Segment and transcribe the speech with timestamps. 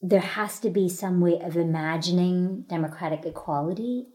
[0.00, 4.06] there has to be some way of imagining democratic equality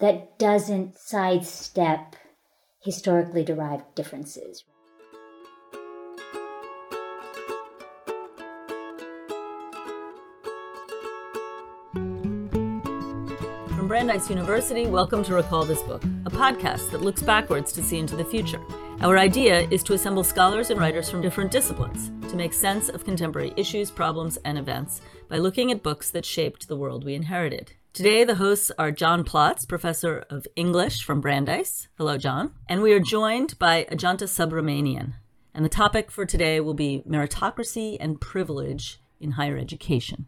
[0.00, 2.16] that doesn't sidestep
[2.80, 4.64] historically derived differences.
[13.68, 18.00] From Brandeis University, welcome to Recall This Book, a podcast that looks backwards to see
[18.00, 18.60] into the future.
[19.02, 23.04] Our idea is to assemble scholars and writers from different disciplines to make sense of
[23.04, 27.72] contemporary issues, problems, and events by looking at books that shaped the world we inherited.
[27.92, 31.88] Today, the hosts are John Plotz, professor of English from Brandeis.
[31.98, 32.54] Hello, John.
[32.68, 35.14] And we are joined by Ajanta Subramanian.
[35.52, 40.26] And the topic for today will be meritocracy and privilege in higher education.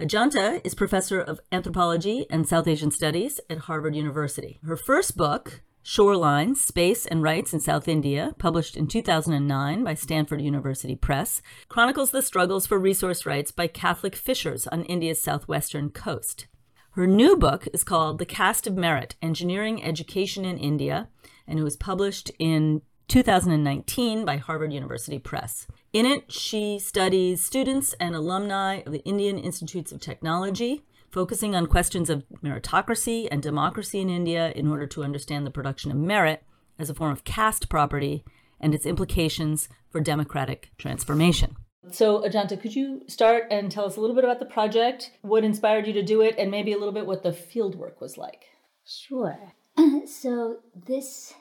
[0.00, 4.60] Ajanta is professor of anthropology and South Asian studies at Harvard University.
[4.64, 10.40] Her first book, Shoreline Space and Rights in South India, published in 2009 by Stanford
[10.40, 16.46] University Press, chronicles the struggles for resource rights by Catholic fishers on India's southwestern coast.
[16.92, 21.10] Her new book is called The Caste of Merit Engineering Education in India,
[21.46, 25.66] and it was published in 2019 by Harvard University Press.
[25.92, 30.82] In it, she studies students and alumni of the Indian Institutes of Technology,
[31.14, 35.92] focusing on questions of meritocracy and democracy in India in order to understand the production
[35.92, 36.42] of merit
[36.76, 38.24] as a form of caste property
[38.58, 41.54] and its implications for democratic transformation.
[41.92, 45.44] So, Ajanta, could you start and tell us a little bit about the project, what
[45.44, 48.46] inspired you to do it, and maybe a little bit what the fieldwork was like?
[48.84, 49.38] Sure.
[50.06, 51.34] so, this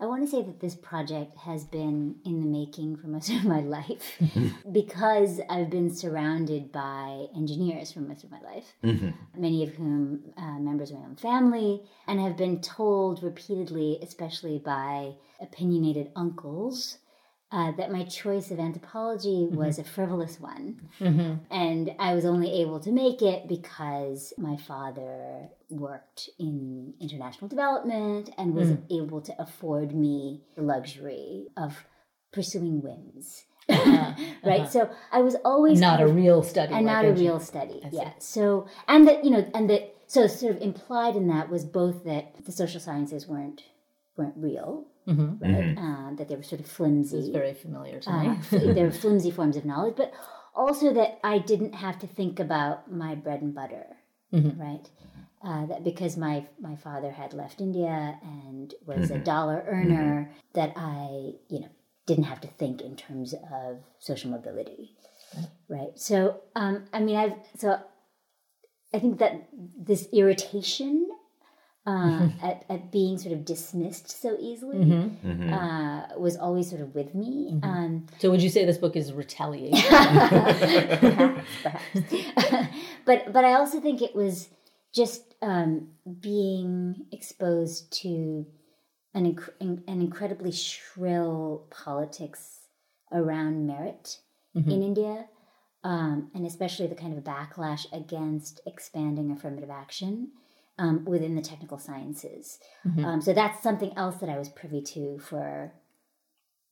[0.00, 3.44] I want to say that this project has been in the making for most of
[3.44, 4.72] my life mm-hmm.
[4.72, 9.10] because I've been surrounded by engineers for most of my life, mm-hmm.
[9.38, 14.58] many of whom uh, members of my own family, and have been told repeatedly, especially
[14.58, 16.98] by opinionated uncles,
[17.52, 19.56] uh, that my choice of anthropology mm-hmm.
[19.56, 20.80] was a frivolous one.
[21.00, 21.34] Mm-hmm.
[21.50, 28.30] And I was only able to make it because my father worked in international development
[28.36, 28.82] and was mm.
[28.90, 31.84] able to afford me the luxury of
[32.32, 33.44] pursuing whims.
[33.68, 34.14] Uh-huh.
[34.44, 34.62] right.
[34.62, 34.68] Uh-huh.
[34.68, 37.80] So I was always not a real study, and not a real study.
[37.92, 38.12] Yeah.
[38.18, 42.04] So and that you know, and that so sort of implied in that was both
[42.04, 43.62] that the social sciences weren't
[44.16, 45.38] weren't real, mm-hmm.
[45.38, 45.76] right?
[45.76, 45.84] Mm-hmm.
[45.84, 47.16] Uh, that they were sort of flimsy.
[47.16, 48.38] This is very familiar to uh, me.
[48.50, 50.12] they were flimsy forms of knowledge, but
[50.54, 53.86] also that I didn't have to think about my bread and butter,
[54.32, 54.60] mm-hmm.
[54.60, 54.88] right?
[55.42, 59.24] Uh, that because my my father had left India and was a mm-hmm.
[59.24, 60.32] dollar earner, mm-hmm.
[60.52, 61.68] that I you know
[62.06, 64.96] didn't have to think in terms of social mobility,
[65.68, 65.92] right?
[65.96, 67.80] So um, I mean I've so
[68.92, 69.48] I think that
[69.78, 71.08] this irritation
[71.86, 72.44] uh, mm-hmm.
[72.44, 75.28] at, at being sort of dismissed so easily mm-hmm.
[75.28, 75.52] mm-hmm.
[75.52, 77.52] uh, was always sort of with me.
[77.54, 77.64] Mm-hmm.
[77.64, 79.80] Um, so would you say this book is retaliation?
[79.88, 82.68] perhaps, perhaps.
[83.06, 84.50] but but I also think it was
[84.94, 85.88] just um,
[86.20, 88.46] being exposed to
[89.14, 92.58] an inc- an incredibly shrill politics
[93.12, 94.18] around merit
[94.56, 94.70] mm-hmm.
[94.70, 95.26] in India.
[95.82, 100.32] Um, and especially the kind of backlash against expanding affirmative action
[100.78, 102.58] um, within the technical sciences.
[102.86, 103.04] Mm-hmm.
[103.04, 105.72] Um, so that's something else that I was privy to for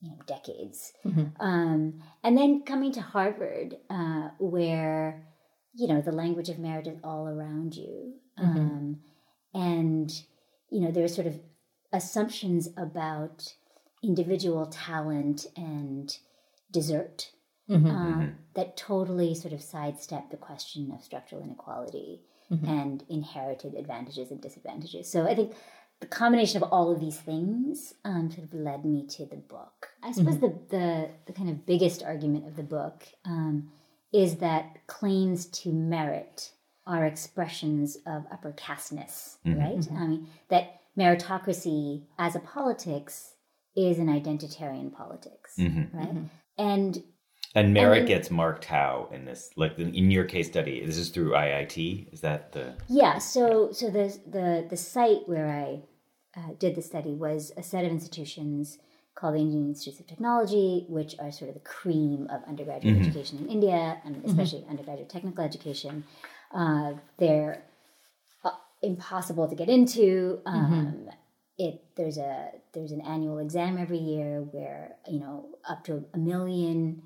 [0.00, 0.92] you know decades.
[1.04, 1.40] Mm-hmm.
[1.40, 5.26] Um, and then coming to Harvard, uh, where
[5.74, 8.58] you know the language of merit is all around you, mm-hmm.
[8.58, 9.00] Um,
[9.54, 10.22] and
[10.70, 11.40] you know there are sort of
[11.92, 13.54] assumptions about
[14.02, 16.16] individual talent and
[16.70, 17.32] desert.
[17.70, 17.86] Mm-hmm.
[17.86, 18.30] Uh, mm-hmm.
[18.54, 22.66] that totally sort of sidestep the question of structural inequality mm-hmm.
[22.66, 25.10] and inherited advantages and disadvantages.
[25.10, 25.52] So I think
[26.00, 29.88] the combination of all of these things um, sort of led me to the book.
[30.02, 30.46] I suppose mm-hmm.
[30.70, 33.70] the, the, the kind of biggest argument of the book um,
[34.12, 36.52] is that claims to merit
[36.88, 39.60] are expressions of upper casteness, mm-hmm.
[39.60, 39.78] right?
[39.78, 39.96] Mm-hmm.
[39.96, 43.34] I mean that meritocracy as a politics
[43.76, 45.96] is an identitarian politics, mm-hmm.
[45.96, 46.14] right?
[46.14, 46.24] Mm-hmm.
[46.58, 47.02] And
[47.54, 50.84] and merit gets marked how in this, like in your case study?
[50.84, 52.12] This is through IIT.
[52.12, 52.74] Is that the?
[52.88, 53.18] Yeah.
[53.18, 55.82] So so the the the site where I
[56.38, 58.78] uh, did the study was a set of institutions
[59.14, 63.38] called the Indian Institutes of Technology, which are sort of the cream of undergraduate education
[63.38, 66.04] in India, and especially undergraduate technical education.
[66.54, 67.62] Uh, they're
[68.44, 68.50] uh,
[68.82, 70.40] impossible to get into.
[70.46, 71.08] Um,
[71.58, 76.18] It there's a there's an annual exam every year where you know up to a
[76.18, 77.02] million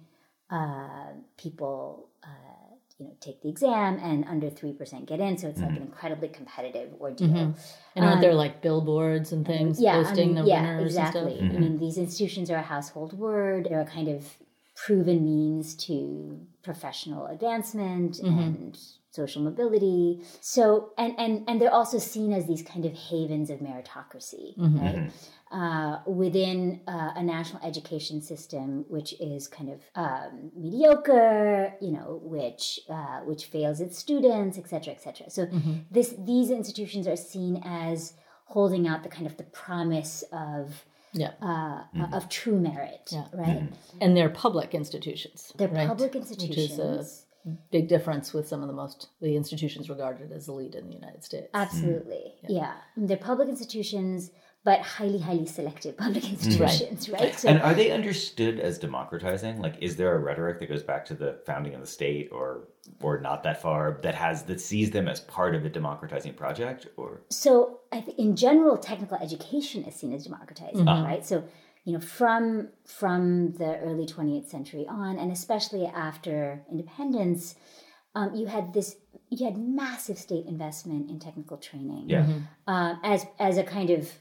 [0.50, 5.38] uh, people uh, you know take the exam and under three percent get in.
[5.38, 7.54] So it's like an incredibly competitive ordeal.
[7.96, 11.38] And aren't there like billboards and things Yeah, I posting mean, the yeah, winners exactly.
[11.38, 11.56] and stuff?
[11.56, 13.68] I mean, these institutions are a household word.
[13.70, 14.36] They're a kind of
[14.76, 18.38] proven means to professional advancement Mm-hmm.
[18.38, 18.78] and
[19.12, 20.20] social mobility.
[20.40, 24.78] So, and and and they're also seen as these kind of havens of meritocracy, Mm-hmm.
[24.78, 25.10] right?
[25.52, 32.20] Uh, within uh, a national education system, which is kind of um, mediocre, you know,
[32.22, 35.28] which uh, which fails its students, et cetera, et cetera.
[35.30, 35.72] So, Mm-hmm.
[35.90, 38.14] this these institutions are seen as
[38.46, 41.32] holding out the kind of the promise of Yeah.
[41.42, 41.82] uh,
[42.18, 43.68] of true merit, right?
[44.00, 45.52] And they're public institutions.
[45.58, 45.86] They're right?
[45.88, 46.78] public Which is institutions.
[46.78, 47.31] a
[47.70, 51.24] big difference with some of the most the institutions regarded as elite in the United
[51.24, 51.48] States.
[51.54, 52.48] Absolutely, mm.
[52.48, 52.74] yeah.
[52.96, 54.30] They're public institutions,
[54.64, 56.30] but highly, highly selective public mm.
[56.30, 57.34] institutions, right?
[57.34, 59.60] So, And are they understood as democratizing?
[59.60, 62.68] Like, is there a rhetoric that goes back to the founding of the state, or
[63.00, 66.86] or not that far, that has that sees them as part of a democratizing project?
[66.96, 71.04] Or so I think in general, technical education is seen as democratizing, mm-hmm.
[71.04, 71.26] right?
[71.26, 71.44] So,
[71.84, 77.54] you know, from from the early 20th century on, and especially after independence,
[78.14, 78.96] um, you had this
[79.30, 82.04] you had massive state investment in technical training.
[82.08, 82.26] yeah,
[82.66, 84.12] um, as as a kind of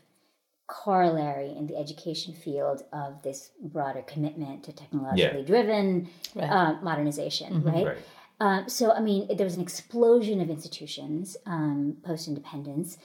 [0.68, 6.10] corollary in the education field of this broader commitment to technologically driven
[6.40, 7.86] uh, modernization, right?
[7.86, 7.98] right.
[8.40, 12.98] Um, so, I mean, there was an explosion of institutions um, post independence,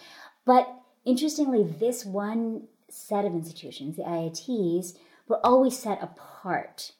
[0.47, 0.67] but
[1.05, 4.95] interestingly, this one set of institutions, the IITs,
[5.29, 6.93] were always set apart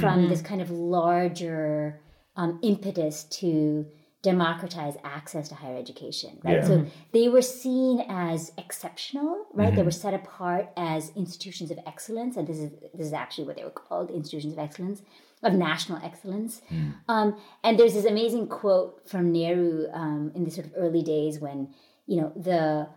[0.00, 2.00] from this kind of larger
[2.34, 3.86] um, impetus to
[4.22, 6.56] democratize access to higher education, right?
[6.56, 6.66] Yeah.
[6.66, 9.74] So they were seen as exceptional, right?
[9.74, 13.56] They were set apart as institutions of excellence, and this is this is actually what
[13.56, 15.02] they were called, institutions of excellence,
[15.42, 16.62] of national excellence.
[17.08, 21.38] Um, and there's this amazing quote from Nehru um, in the sort of early days
[21.38, 21.72] when
[22.06, 22.88] you know the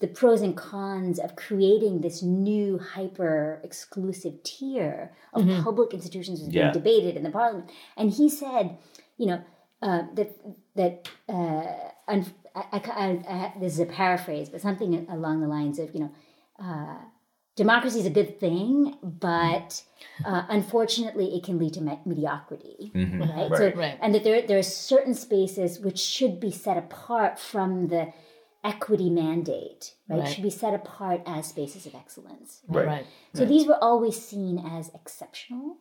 [0.00, 6.48] the pros and cons of creating this new hyper exclusive tier of public institutions was
[6.48, 6.72] being Yeah.
[6.72, 7.70] debated in the parliament.
[7.96, 8.76] And he said,
[9.16, 9.40] you know,
[9.82, 10.30] uh, that
[10.74, 11.66] that uh,
[12.08, 12.24] I,
[12.54, 16.12] I, I, I, this is a paraphrase, but something along the lines of, you know,
[16.58, 16.98] uh,
[17.56, 19.82] democracy is a good thing, but
[20.24, 23.56] uh, unfortunately, it can lead to me- mediocrity, right?
[23.56, 23.98] So, Right.
[24.02, 28.12] and that there there are certain spaces which should be set apart from the
[28.64, 30.20] equity mandate, right?
[30.20, 30.28] Right.
[30.32, 32.86] Should be set apart as spaces of excellence, Right.
[32.86, 33.06] Right.
[33.34, 35.76] so these were always seen as exceptional,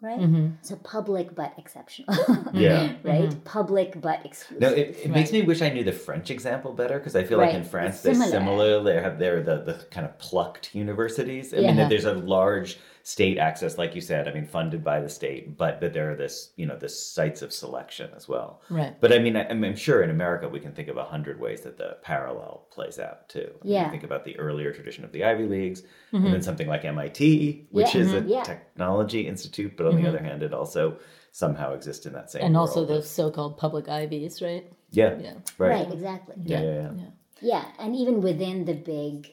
[0.00, 0.20] right?
[0.20, 0.46] Mm-hmm.
[0.62, 2.14] So public but exceptional,
[2.54, 2.92] Yeah.
[3.02, 3.44] right?
[3.44, 4.60] Public but exclusive.
[4.62, 7.38] No, it, it makes me wish I knew the French example better because I feel
[7.38, 8.30] like in France It's they're similar.
[8.30, 8.82] similar.
[8.84, 11.52] They have their the, the kind of plucked universities.
[11.52, 11.72] I Yeah.
[11.74, 14.28] mean, there's a large state access, like you said.
[14.28, 17.42] I mean, funded by the state, but that there are this you know the sites
[17.42, 18.60] of selection as well.
[18.70, 18.98] Right.
[19.00, 21.60] But I mean, I, I'm sure in America we can think of a hundred ways
[21.62, 23.50] that the parallel plays out too.
[23.64, 23.84] I Yeah.
[23.86, 27.68] You think about the earlier tradition of the Ivy Leagues, and then something like MIT,
[27.70, 28.00] which Yeah.
[28.02, 28.28] is a Mhm.
[28.28, 28.42] Yeah.
[28.42, 30.98] technology institute, but on the other hand, it also
[31.32, 32.88] somehow exists in that same And also world.
[32.88, 34.64] the so-called public Ivies, right?
[34.90, 35.34] yeah, Yeah.
[35.58, 35.70] right.
[35.70, 36.34] right, exactly.
[36.44, 37.10] Yeah, yeah, yeah.
[37.40, 39.30] Yeah, and even within the big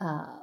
[0.00, 0.36] uh,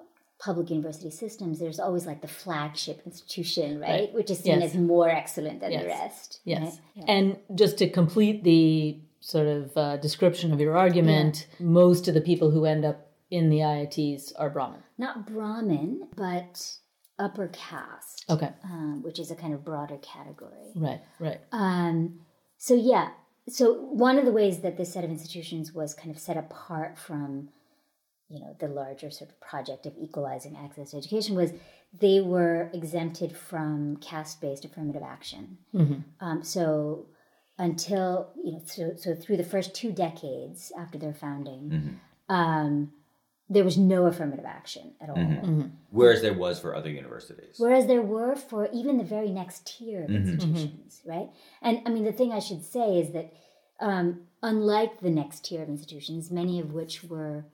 [0.43, 3.89] public university systems, there's always like the flagship institution, right?
[3.89, 4.13] Right.
[4.13, 4.71] Which is seen Yes.
[4.71, 6.39] as more excellent than the rest.
[6.43, 6.79] Yes.
[6.97, 7.05] right?
[7.07, 12.21] And just to complete the sort of uh, description of your argument, most of the
[12.21, 14.81] people who end up in the IITs are Brahmin.
[14.97, 16.53] Not Brahmin, but
[17.17, 18.49] upper caste, Okay.
[18.63, 20.71] um, which is a kind of broader category.
[20.75, 21.01] Right.
[21.19, 21.39] Right.
[21.51, 22.19] Um,
[22.57, 23.09] so yeah,
[23.47, 26.97] so one of the ways that this set of institutions was kind of set apart
[26.97, 27.49] from,
[28.33, 31.51] you know, the larger sort of project of equalizing access to education was
[32.05, 35.43] they were exempted from caste-based affirmative action.
[36.19, 37.05] Um, so
[37.57, 41.99] until you know, so, so through the first two decades after their founding,
[42.29, 42.91] um,
[43.49, 45.69] there was no affirmative action at all.
[45.91, 47.55] Whereas there was for other universities.
[47.57, 50.29] Whereas there were for even the very next tier of Mm-hmm.
[50.29, 51.29] institutions, right?
[51.61, 53.27] And I mean, the thing I should say is that
[53.79, 57.45] um, unlike the next tier of institutions, many of which were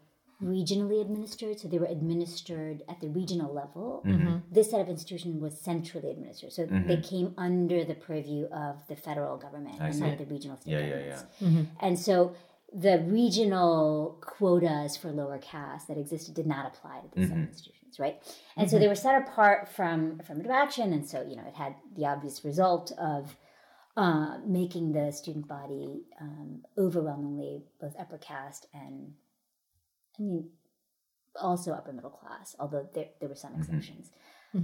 [0.44, 4.38] regionally administered, so they were administered at the regional level, Mm-hmm.
[4.52, 6.54] this set of institutions was centrally administered.
[6.54, 10.72] So they came under the purview of the federal government and not the regional state
[10.72, 11.26] Yeah, yeah, governments.
[11.42, 11.62] yeah.
[11.82, 12.36] And so
[12.72, 18.00] the regional quotas for lower caste that existed did not apply to these seven institutions,
[18.00, 18.22] right?
[18.56, 21.76] And so they were set apart from affirmative action, and so you know it had
[21.98, 23.36] the obvious result of
[23.98, 29.14] uh, making the student body um, overwhelmingly both upper caste and,
[30.20, 30.50] I mean,
[31.36, 34.12] also upper middle class, although there, there were some exceptions.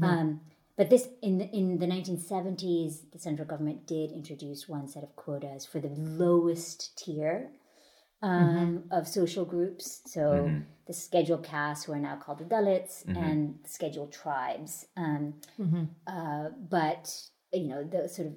[0.04, 0.42] Um,
[0.78, 5.16] but this in the, in the 1970s, the central government did introduce one set of
[5.16, 7.52] quotas for the lowest tier
[8.22, 10.02] um, of social groups.
[10.06, 10.50] So
[10.88, 14.86] the scheduled castes, who are now called the Dalits, and the scheduled tribes.
[14.98, 15.36] Um,
[16.08, 17.14] uh, but
[17.54, 18.34] you know the sort of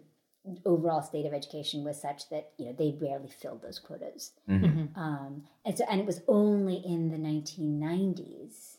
[0.65, 5.45] overall state of education was such that you know they rarely filled those quotas, um,
[5.65, 8.77] and so and it was only in the 1990s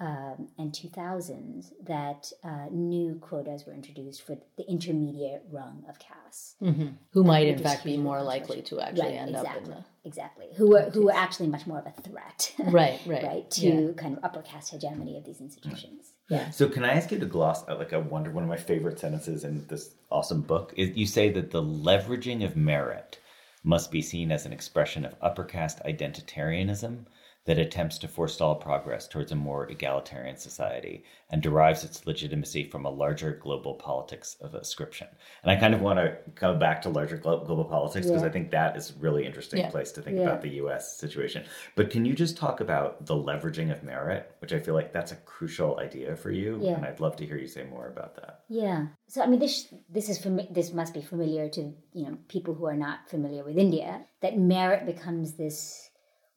[0.00, 6.54] um, and 2000s that uh, new quotas were introduced for the intermediate rung of castes.
[7.10, 9.84] Who might, in fact, be more likely to actually right, end exactly, up in the.
[10.04, 13.22] exactly who were who were actually much more of a threat, Right, right.
[13.24, 16.12] right to kind of upper caste hegemony of these institutions.
[16.50, 18.98] So can I ask you to gloss out like I wonder one of my favorite
[18.98, 23.18] sentences in this awesome book is you say that the leveraging of merit
[23.64, 27.06] must be seen as an expression of upper caste identitarianism
[27.48, 32.84] that attempts to forestall progress towards a more egalitarian society and derives its legitimacy from
[32.84, 35.08] a larger global politics of ascription.
[35.42, 38.28] And I kind of want to come back to larger glo- global politics because Yeah.
[38.28, 39.70] I think that is a really interesting Yeah.
[39.70, 40.24] place to think Yeah.
[40.24, 41.44] about the US situation.
[41.74, 45.12] But can you just talk about the leveraging of merit, which I feel like that's
[45.12, 46.74] a crucial idea for you Yeah.
[46.76, 48.40] and I'd love to hear you say more about that.
[48.50, 48.88] Yeah.
[49.06, 51.62] So I mean, this this is fami- this must be familiar to
[51.94, 54.04] you know people who are not familiar with India.
[54.20, 55.87] That merit becomes this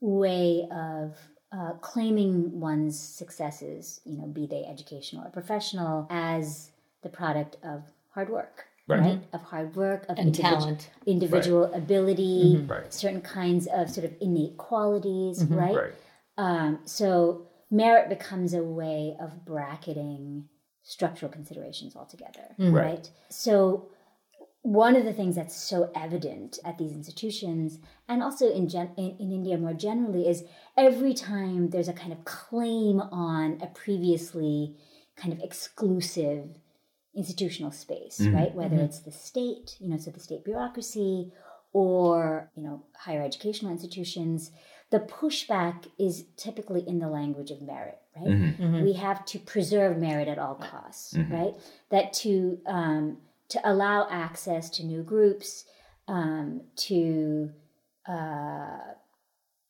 [0.02, 1.16] way of
[1.52, 6.72] uh, claiming one's successes, you know, be they educational or professional, as
[7.04, 8.66] the product of hard work.
[8.88, 9.22] Right.
[9.32, 10.90] Of hard work, of And individu- talent.
[11.06, 12.94] individual ability, Right.
[12.94, 15.76] certain kinds of sort of innate qualities, right?
[15.76, 15.94] Right.
[16.38, 20.50] Um, so merit becomes a way of bracketing
[20.84, 23.10] structural considerations altogether, right?
[23.30, 23.88] So
[24.64, 29.16] one of the things that's so evident at these institutions and also in, gen- in
[29.20, 30.44] in India more generally is
[30.78, 34.76] every time there's a kind of claim on a previously
[35.16, 36.58] kind of exclusive
[37.16, 38.36] institutional space, mm-hmm.
[38.36, 38.56] right?
[38.56, 38.86] Whether mm-hmm.
[38.86, 41.32] it's the state, you know, so the state bureaucracy
[41.74, 44.52] or, you know, higher educational institutions,
[44.92, 48.28] the pushback is typically in the language of merit, right?
[48.28, 48.84] Mm-hmm.
[48.84, 51.54] We have to preserve merit at all costs, right?
[51.90, 53.18] That to um,
[53.52, 55.66] to allow access to new groups,
[56.08, 57.52] um, to
[58.08, 58.80] uh,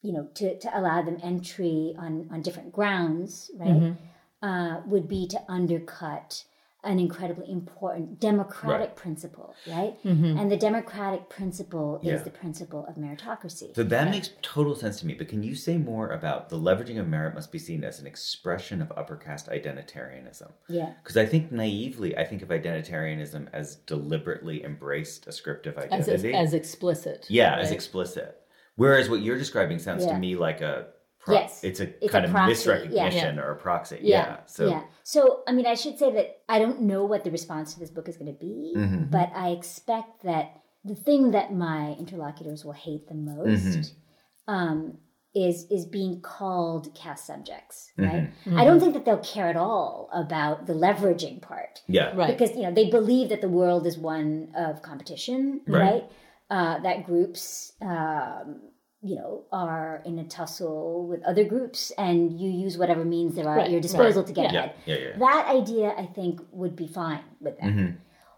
[0.02, 3.96] you know, to, to allow them entry on, on different grounds, right,
[4.42, 6.44] uh, would be to undercut
[6.84, 8.96] an incredibly important democratic Right.
[8.96, 10.04] principle, right?
[10.04, 10.38] Mm-hmm.
[10.40, 12.14] And the democratic principle Yeah.
[12.16, 13.76] is the principle of meritocracy.
[13.76, 15.14] So that makes total sense to me.
[15.14, 18.08] But can you say more about the leveraging of merit must be seen as an
[18.08, 20.52] expression of upper caste identitarianism?
[20.70, 20.94] yeah.
[21.04, 26.34] Because I think naively, I think of identitarianism as deliberately embraced ascriptive As, identity.
[26.34, 27.28] as explicit.
[27.30, 28.38] yeah, as explicit.
[28.76, 30.14] Whereas what you're describing sounds Yeah.
[30.14, 30.88] to me like a
[31.22, 31.63] pro- Yes.
[31.63, 33.10] it's a It's a kind of proxy, yeah.
[33.10, 34.00] misrecognition or a proxy.
[34.01, 34.38] Yeah.
[34.46, 34.84] So yeah.
[35.04, 37.90] So, I mean, I should say that I don't know what the response to this
[37.90, 39.04] book is going to be, Mm-hmm.
[39.18, 40.46] but I expect that
[40.84, 43.48] the thing that my interlocutors will hate the most
[43.80, 44.54] Mm-hmm.
[44.54, 44.98] um,
[45.34, 48.30] is is being called caste subjects, right?
[48.46, 48.58] Mm-hmm.
[48.60, 52.13] I don't think that they'll care at all about the leveraging part yeah.
[52.13, 52.28] Right.
[52.28, 55.82] because you know they believe that the world is one of competition, Right.
[55.88, 56.04] right?
[56.50, 58.60] Uh, that groups, um,
[59.03, 63.48] you know, are in a tussle with other groups, and you use whatever means there
[63.48, 64.60] are Right, at your disposal to get Yeah.
[64.65, 64.74] ahead.
[64.86, 64.96] Yeah.
[64.96, 65.17] Yeah.
[65.17, 67.70] That idea, I think, would be fine with them.
[67.74, 67.96] Mm-hmm.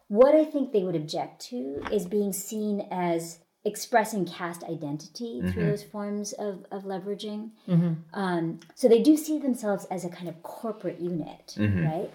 [0.08, 5.52] What I think they would object to is being seen as expressing caste identity Mm-hmm.
[5.52, 7.50] through those forms of, of leveraging.
[8.14, 11.86] Um, so they do see themselves as a kind of corporate unit, Mm-hmm.
[11.86, 12.12] right?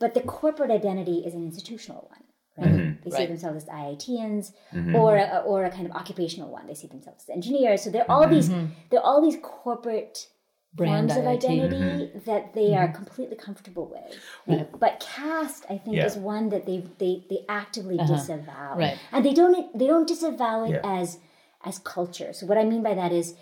[0.00, 2.24] But the corporate identity is an institutional one.
[2.62, 3.04] Right?
[3.04, 3.28] They see Right.
[3.28, 4.94] themselves as IITians, Mm-hmm.
[4.96, 6.66] or a, or a kind of occupational one.
[6.66, 7.82] They see themselves as engineers.
[7.82, 8.34] So there are all mm-hmm.
[8.34, 8.66] these mm-hmm.
[8.90, 10.28] there are all these corporate
[10.74, 11.44] Brand forms of IIT.
[11.44, 14.70] identity that they are completely comfortable with.
[14.80, 16.06] But caste, I think, Yeah.
[16.06, 18.14] is one that they they they actively uh-huh.
[18.14, 18.98] disavow, Right.
[19.12, 20.80] and they don't they don't disavow it Yeah.
[21.00, 21.18] as
[21.64, 22.32] as culture.
[22.32, 23.34] So what I mean by that is,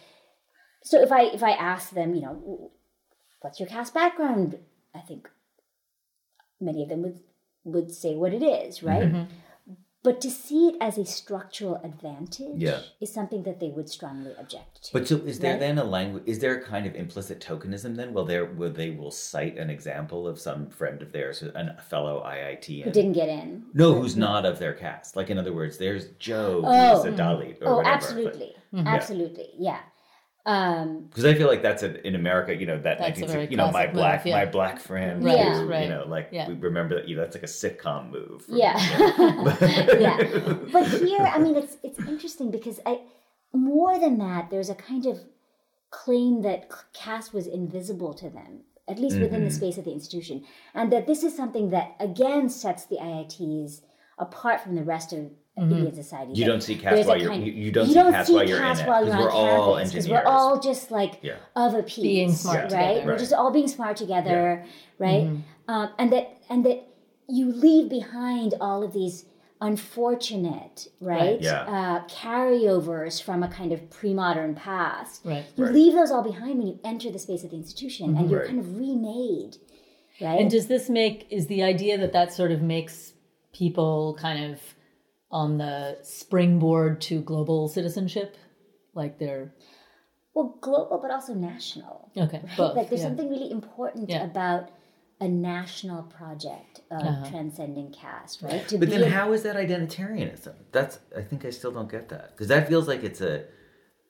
[0.83, 2.73] so if I if I ask them, you know,
[3.43, 4.59] what's your caste background,
[4.95, 5.31] I think
[6.61, 7.21] many of them would
[7.65, 9.03] would say what it is, right?
[9.03, 9.25] Mm-hmm.
[10.03, 12.81] but to see it as a structural advantage Yeah.
[13.03, 14.93] is something that they would strongly object to.
[14.95, 15.61] But so is there Right.
[15.61, 16.23] then a language?
[16.25, 18.15] Is there a kind of implicit tokenism then?
[18.15, 22.23] Well there will they will cite an example of some friend of theirs, a fellow
[22.25, 23.67] IIT, who didn't get in.
[23.75, 25.17] no, who's not of their caste?
[25.17, 26.97] Like in other words, there's Joe, Oh.
[26.97, 27.67] who's a Dalit or mm-hmm.
[27.69, 27.95] Oh, whatever.
[27.95, 29.81] absolutely, absolutely, yeah.
[30.47, 33.67] Um, Because I feel like that's a, in America, you know, that 1960 you know,
[33.67, 34.35] my classic move, black, yeah.
[34.37, 35.83] my black friend, Right, who, right.
[35.85, 36.49] you know, like Yeah.
[36.49, 38.45] we remember that, you know, that's like a sitcom move.
[38.47, 38.77] from- yeah,
[39.99, 40.55] yeah.
[40.73, 43.01] But here, I mean, it's it's interesting because I
[43.53, 45.21] more than that, there's a kind of
[45.91, 49.49] claim that caste was invisible to them, at least within Mm-hmm.
[49.49, 50.45] the space of the institution,
[50.75, 53.83] and that this is something that again sets the IITs
[54.19, 56.33] apart from the rest of Indian society.
[56.33, 56.41] Mm-hmm.
[56.41, 58.59] You don't see caste there's while you're- kind- you- you don't see caste while you're
[58.59, 60.25] in it, while 'cause you're we're all campus, 'cause engineers.
[60.25, 61.35] We're all just like Yeah.
[61.57, 62.95] of a piece, Being smart right?
[62.95, 63.07] together.
[63.07, 64.65] We're just all being smart together,
[64.99, 65.29] right?
[65.69, 66.85] Um, and that and that
[67.29, 69.25] you leave behind all of these
[69.63, 71.41] unfortunate, right?
[71.41, 71.63] Yeah.
[71.63, 75.21] Uh, carryovers from a kind of pre-modern past.
[75.25, 75.45] Right.
[75.57, 75.75] You Right.
[75.75, 78.49] leave those all behind when you enter the space of the institution, and you're Right.
[78.49, 79.57] kind of remade,
[80.21, 80.41] right?
[80.41, 83.13] And does this make is the idea that that sort of makes
[83.53, 84.61] people kind of
[85.31, 88.37] on the springboard to global citizenship,
[88.95, 89.53] like they're
[90.35, 92.11] well, global, but also national.
[92.17, 92.57] okay, Right?
[92.57, 93.09] both, like there's yeah.
[93.09, 94.25] something really important Yeah.
[94.25, 94.71] about
[95.21, 97.31] a national project of Uh-huh.
[97.31, 98.67] transcending caste, right?
[98.69, 100.55] To But be then, a- how is that identitarianism?
[100.73, 103.45] That's I think I still don't get that because that feels like it's a.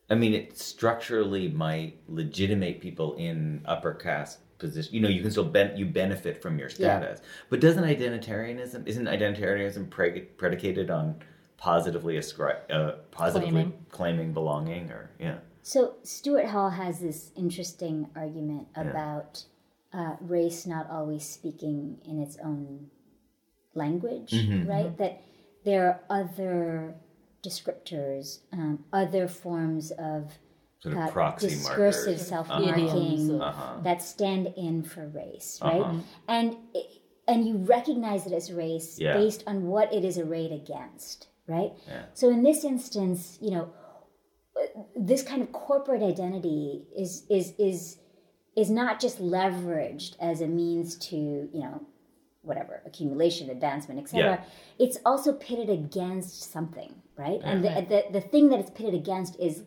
[0.08, 4.94] I mean, it structurally might legitimate people in upper caste position.
[4.94, 9.06] You know, you can still ben- you benefit from your status, but doesn't identitarianism isn't
[9.06, 11.16] identitarianism pre- predicated on
[11.56, 13.86] positively ascri- uh, positively Claiming.
[13.90, 19.44] claiming belonging or yeah So Stuart Hall has this interesting argument about
[19.92, 22.86] uh, race not always speaking in its own
[23.74, 24.68] language, Mm-hmm.
[24.68, 24.96] right?
[24.98, 25.22] That
[25.64, 26.94] there are other
[27.42, 30.38] descriptors, um, other forms of
[30.80, 32.26] sort of uh, proxy discursive markers.
[32.28, 33.30] self-marking Idioms.
[33.40, 33.80] Uh-huh.
[33.82, 35.80] that stand in for race, right?
[35.82, 35.98] Uh-huh.
[36.28, 36.56] And
[37.28, 39.14] and you recognize it as race Yeah.
[39.14, 41.72] based on what it is arrayed against, right?
[41.86, 42.02] Yeah.
[42.14, 43.72] So in this instance, you know,
[44.96, 47.98] this kind of corporate identity is is is
[48.56, 51.82] is not just leveraged as a means to you know
[52.42, 54.84] whatever accumulation advancement etc Yeah.
[54.84, 59.38] it's also pitted against something right and the, the the thing that it's pitted against
[59.38, 59.62] is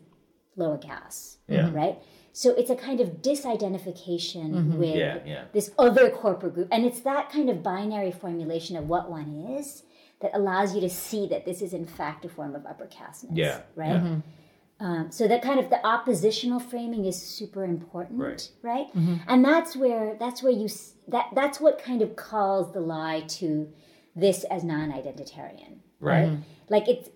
[0.56, 1.62] lower caste Yeah.
[1.64, 1.76] Mm-hmm.
[1.76, 1.98] right
[2.32, 4.78] so it's a kind of disidentification mm-hmm.
[4.78, 5.44] with Yeah, yeah.
[5.52, 9.82] this other corporate group and it's that kind of binary formulation of what one is
[10.20, 13.36] that allows you to see that this is in fact a form of upper casteness
[13.36, 13.98] Yeah, right yeah.
[14.00, 14.84] Mm-hmm.
[14.86, 18.48] um, so that kind of the oppositional framing is super important, Right.
[18.62, 18.86] right?
[19.28, 20.68] And that's where that's where you
[21.08, 23.68] that that's what kind of calls the lie to
[24.16, 26.38] this as non-identitarian, Right.
[26.68, 27.08] Like it's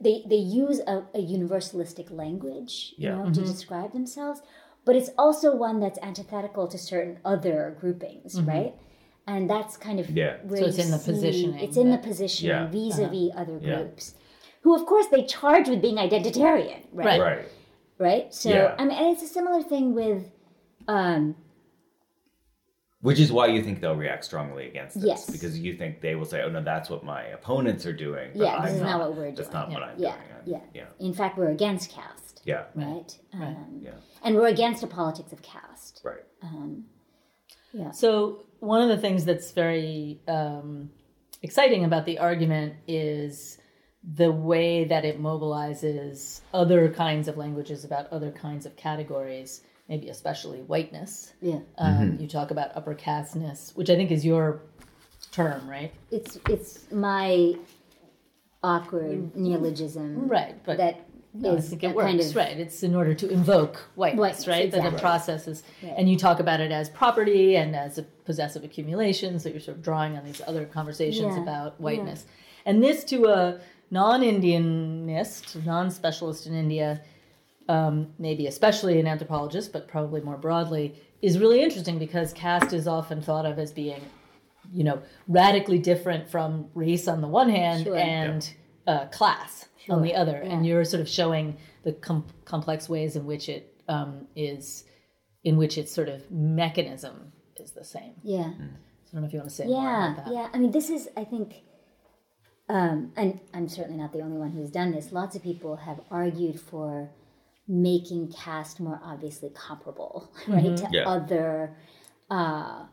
[0.00, 3.16] they they use a, a universalistic language, you Yeah.
[3.16, 3.44] know, to mm-hmm.
[3.52, 4.40] describe themselves,
[4.84, 8.48] but it's also one that's antithetical to certain other groupings, mm-hmm.
[8.48, 8.74] right?
[9.26, 10.36] And that's kind of Yeah.
[10.44, 12.66] where So it's you in the see- positioning It's in the that- positioning Yeah.
[12.66, 13.40] vis-a-vis uh-huh.
[13.42, 13.76] other Yeah.
[13.76, 14.14] groups,
[14.62, 17.20] who of course they charge with being identitarian, Right.
[17.20, 17.44] right
[17.98, 18.32] right?
[18.34, 18.74] So Yeah.
[18.78, 20.22] I mean, and it's a similar thing with,
[20.88, 21.36] um,
[23.02, 25.04] Which is why you think they'll react strongly against this.
[25.06, 25.30] Yes.
[25.30, 28.30] Because you think they will say, oh, no, that's what my opponents are doing.
[28.34, 28.98] But yeah, I'm this is not.
[28.98, 29.34] not what we're doing.
[29.36, 30.22] That's not what I'm yeah, doing.
[30.32, 31.06] I'm- yeah, Yeah.
[31.06, 32.64] In fact, we're against caste, Yeah.
[32.74, 33.18] right?
[33.32, 33.92] Um, Yeah.
[34.22, 36.02] And we're against a politics of caste.
[36.04, 36.24] Right.
[37.72, 37.90] Yeah.
[37.92, 40.90] So one of the things that's very um,
[41.42, 43.58] exciting about the argument is
[44.02, 50.08] the way that it mobilizes other kinds of languages about other kinds of categories, maybe
[50.08, 51.34] especially whiteness.
[51.42, 54.62] Yeah, Um, You talk about upper casteness, which I think is your
[55.32, 55.92] term, right?
[56.10, 57.54] it's it's my
[58.62, 62.58] awkward neologism, Right, but That No, I think it works, kind of right?
[62.58, 64.70] It's in order to invoke whiteness, Whiteness, right?
[64.70, 64.98] That exactly.
[64.98, 69.38] it processes, and you talk about it as property and as a possessive accumulation.
[69.38, 72.26] So you're sort of drawing on these other conversations Yeah, about whiteness,
[72.64, 73.60] and this to a
[73.92, 77.00] non-Indianist, non-specialist in India,
[77.70, 80.86] um, maybe especially an anthropologist, but probably more broadly,
[81.22, 84.02] is really interesting because caste is often thought of as being,
[84.72, 87.96] you know, radically different from race on the one hand Sure.
[87.96, 88.52] and
[88.86, 93.24] uh, class on the other, and you're sort of showing the com- complex ways in
[93.24, 94.84] which it um, is,
[95.44, 98.12] in which its sort of mechanism is the same.
[98.22, 98.50] yeah.
[99.04, 100.34] So I don't know if you want to say more Yeah, about that.
[100.34, 100.48] yeah.
[100.54, 101.48] I mean, this is, I think,
[102.68, 105.10] um, and I'm certainly not the only one who's done this.
[105.12, 107.10] Lots of people have argued for
[107.70, 111.04] making caste more obviously comparable, right, to Yeah.
[111.06, 111.76] other
[112.28, 112.84] uh,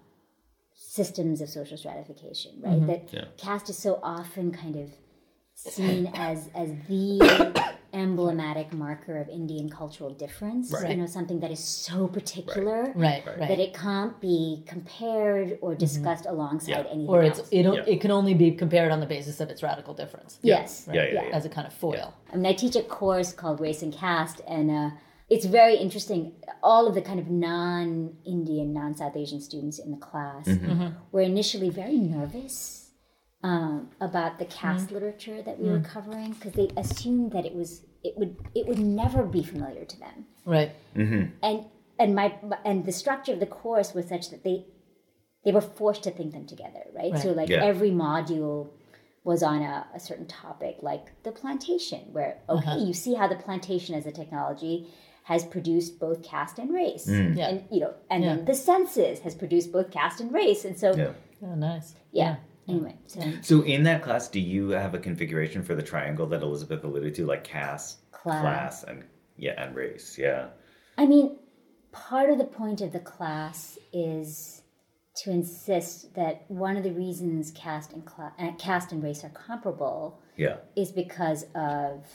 [0.76, 2.86] systems of social stratification, right?
[2.86, 3.26] That Yeah.
[3.38, 4.92] caste is so often kind of
[5.56, 7.67] seen as as the emblematic
[8.98, 10.72] marker of Indian cultural difference.
[10.72, 10.92] Right.
[10.92, 13.40] You know, something that is so particular Right, Right.
[13.40, 13.50] right.
[13.50, 15.80] that it can't be compared or mm-hmm.
[15.80, 16.92] discussed alongside Yeah.
[16.92, 17.50] anything or it's else.
[17.52, 17.94] it, Yeah.
[17.94, 20.40] it can only be compared on the basis of its radical difference.
[20.42, 20.88] yes.
[20.92, 21.36] Yeah, yeah, yeah.
[21.38, 22.14] As a kind of foil.
[22.32, 24.90] I mean, I teach a course called Race and Caste, and uh,
[25.30, 26.34] it's very interesting.
[26.64, 30.72] All of the kind of non-Indian, non-South Asian students in the class mm-hmm.
[30.72, 30.88] Mm-hmm.
[31.12, 32.92] were initially very nervous
[33.44, 37.82] um, about the caste literature that we were covering because they assumed that it was
[38.04, 40.72] it would it would never be familiar to them, Right.
[40.96, 41.24] Mm-hmm.
[41.44, 41.66] and
[42.00, 42.34] and my
[42.66, 44.66] and the structure of the course was such that they
[45.44, 47.18] they were forced to think them together, right?
[47.18, 47.64] So like Yeah.
[47.64, 48.70] every module
[49.24, 52.86] was on a, a certain topic, like the plantation, where okay, uh-huh.
[52.86, 54.88] you see how the plantation as a technology
[55.24, 57.36] has produced both caste and race, mm.
[57.38, 57.50] Yeah.
[57.50, 58.36] and you know, and Yeah.
[58.36, 61.12] then the census has produced both caste and race, and so Yeah.
[61.44, 61.96] Oh, nice.
[62.12, 62.38] yeah.
[62.70, 66.42] Anyway, so So in that class, do you have a configuration for the triangle that
[66.42, 68.42] Elizabeth alluded to, like caste, Class.
[68.42, 69.04] class, and
[69.38, 70.18] yeah, and race?
[70.18, 70.48] Yeah.
[70.98, 71.38] I mean,
[71.92, 74.62] part of the point of the class is
[75.18, 79.30] to insist that one of the reasons caste and cla- uh, caste and race are
[79.30, 80.58] comparable Yeah.
[80.76, 82.06] is because of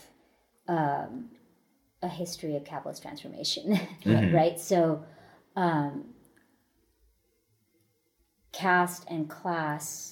[0.68, 1.30] um,
[2.02, 4.60] a history of capitalist transformation, right?
[4.60, 5.04] So,
[5.56, 6.14] um,
[8.52, 10.11] caste and class,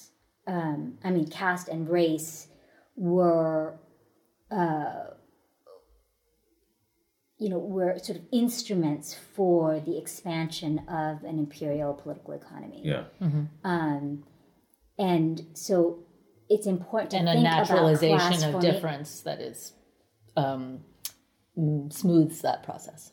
[0.50, 2.48] um, I mean, caste and race
[2.96, 3.78] were,
[4.50, 5.04] uh,
[7.38, 12.82] you know, were sort of instruments for the expansion of an imperial political economy.
[12.84, 13.04] Yeah.
[13.62, 14.24] Um,
[14.98, 16.00] and so
[16.48, 19.72] it's important to And a think about naturalization class of forma- difference that is
[20.36, 20.80] um,
[21.56, 23.12] mm, smooths that process.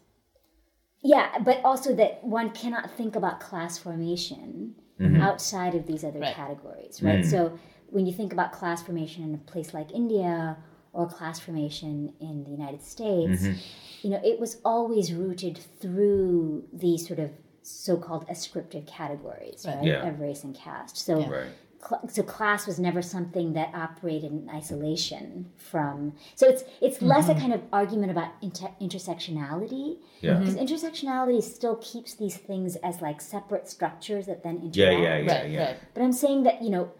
[1.03, 5.21] Yeah, but also that one cannot think about class formation Mm-hmm.
[5.21, 6.33] outside of these other Right.
[6.33, 7.19] categories, right?
[7.23, 7.29] Mm.
[7.29, 10.57] So when you think about class formation in a place like India
[10.91, 13.53] or class formation in the United States, mm-hmm.
[14.01, 17.29] you know, it was always rooted through these sort of
[17.61, 20.07] so-called ascriptive categories, right, Yeah.
[20.07, 20.97] of race and caste.
[20.97, 21.49] So Right.
[21.85, 27.29] Cl- so class was never something that operated in isolation from so it's it's less
[27.29, 30.35] a kind of argument about inter- intersectionality Yeah.
[30.39, 34.91] because intersectionality still keeps these things as like separate structures that then interact Yeah.
[34.91, 35.17] Yeah.
[35.17, 35.33] Yeah.
[35.41, 35.65] right, yeah.
[35.65, 35.77] right.
[35.93, 36.91] but i'm saying that you know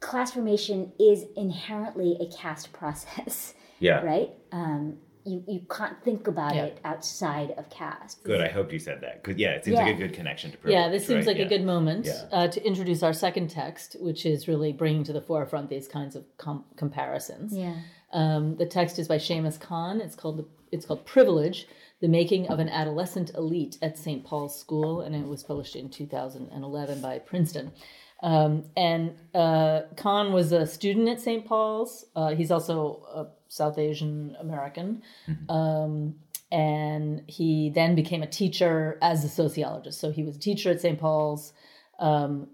[0.00, 4.00] class formation is inherently a caste process Yeah.
[4.02, 6.64] right um, you, you can't think about Yeah.
[6.64, 8.40] it outside of caste Good.
[8.40, 9.22] I hoped you said that.
[9.22, 9.38] Good.
[9.38, 9.50] Yeah.
[9.50, 9.84] It seems Yeah.
[9.84, 10.80] like a good connection to privilege.
[10.80, 11.32] Yeah, this seems right?
[11.32, 11.46] like Yeah.
[11.46, 12.24] a good moment Yeah.
[12.32, 16.16] uh, to introduce our second text, which is really bringing to the forefront these kinds
[16.16, 17.52] of com- comparisons.
[17.56, 17.74] yeah
[18.12, 20.00] Um, the text is by Shamus Khan.
[20.00, 21.68] It's called the, it's called Privilege:
[22.00, 24.24] The Making of an Adolescent Elite at St.
[24.24, 27.72] Paul's School, and it was published in 2011 by Princeton.
[28.22, 31.44] Um, and uh, Khan was a student at St.
[31.46, 32.04] Paul's.
[32.16, 35.02] Uh, he's also a South Asian American.
[35.48, 36.16] Um,
[36.50, 40.00] and he then became a teacher as a sociologist.
[40.00, 40.98] So he was a teacher at St.
[40.98, 41.52] Paul's,
[41.98, 42.48] um,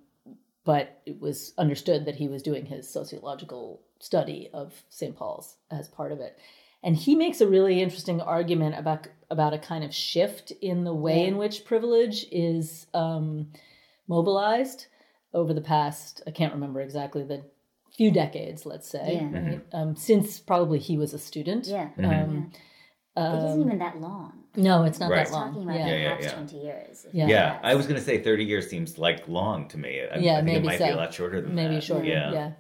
[0.64, 5.16] but it was understood that he was doing his sociological study of St.
[5.16, 6.38] Paul's as part of it.
[6.82, 10.92] And he makes a really interesting argument about about a kind of shift in the
[10.92, 13.48] way in which privilege is um,
[14.06, 14.86] mobilized
[15.34, 16.22] over the past.
[16.26, 17.42] I can't remember exactly the
[17.96, 19.38] few decades, let's say, Yeah.
[19.40, 19.62] right?
[19.72, 21.66] um, since probably he was a student.
[21.66, 22.50] yeah Um,
[23.16, 25.26] it isn't even that long no, it's not Right.
[25.26, 25.48] that long.
[25.48, 25.86] talking about yeah.
[25.86, 26.30] Yeah, yeah, yeah.
[26.32, 27.26] 20 years Yeah.
[27.26, 30.00] Yeah, I was going to say 30 years seems like long to me.
[30.00, 30.86] I, Yeah, I think maybe it might so.
[30.86, 31.62] be a lot shorter than that.
[31.62, 31.84] Maybe that.
[31.84, 32.06] shorter.
[32.06, 32.32] Yeah.
[32.32, 32.50] Yeah.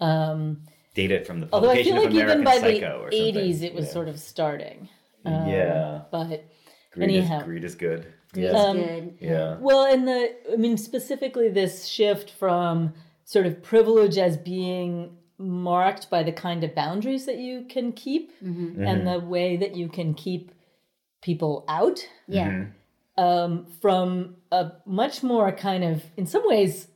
[0.00, 0.62] Um,
[0.94, 3.92] Data from the although I feel like even by Psycho the 80s it was yeah.
[3.92, 4.88] sort of starting.
[5.24, 6.02] Um, yeah.
[6.10, 6.44] But
[6.92, 7.38] Greed anyhow.
[7.38, 8.06] is, greed is good.
[8.34, 8.70] Greed Yeah.
[8.70, 9.56] is good yeah.
[9.60, 10.20] Well, and the
[10.52, 12.92] I mean specifically this shift from
[13.24, 18.32] sort of privilege as being marked by the kind of boundaries that you can keep
[18.40, 20.52] and the way that you can keep
[21.22, 23.24] people out yeah Mm-hmm.
[23.24, 26.88] um, from a much more kind of in some ways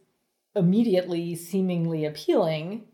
[0.54, 2.84] immediately seemingly appealing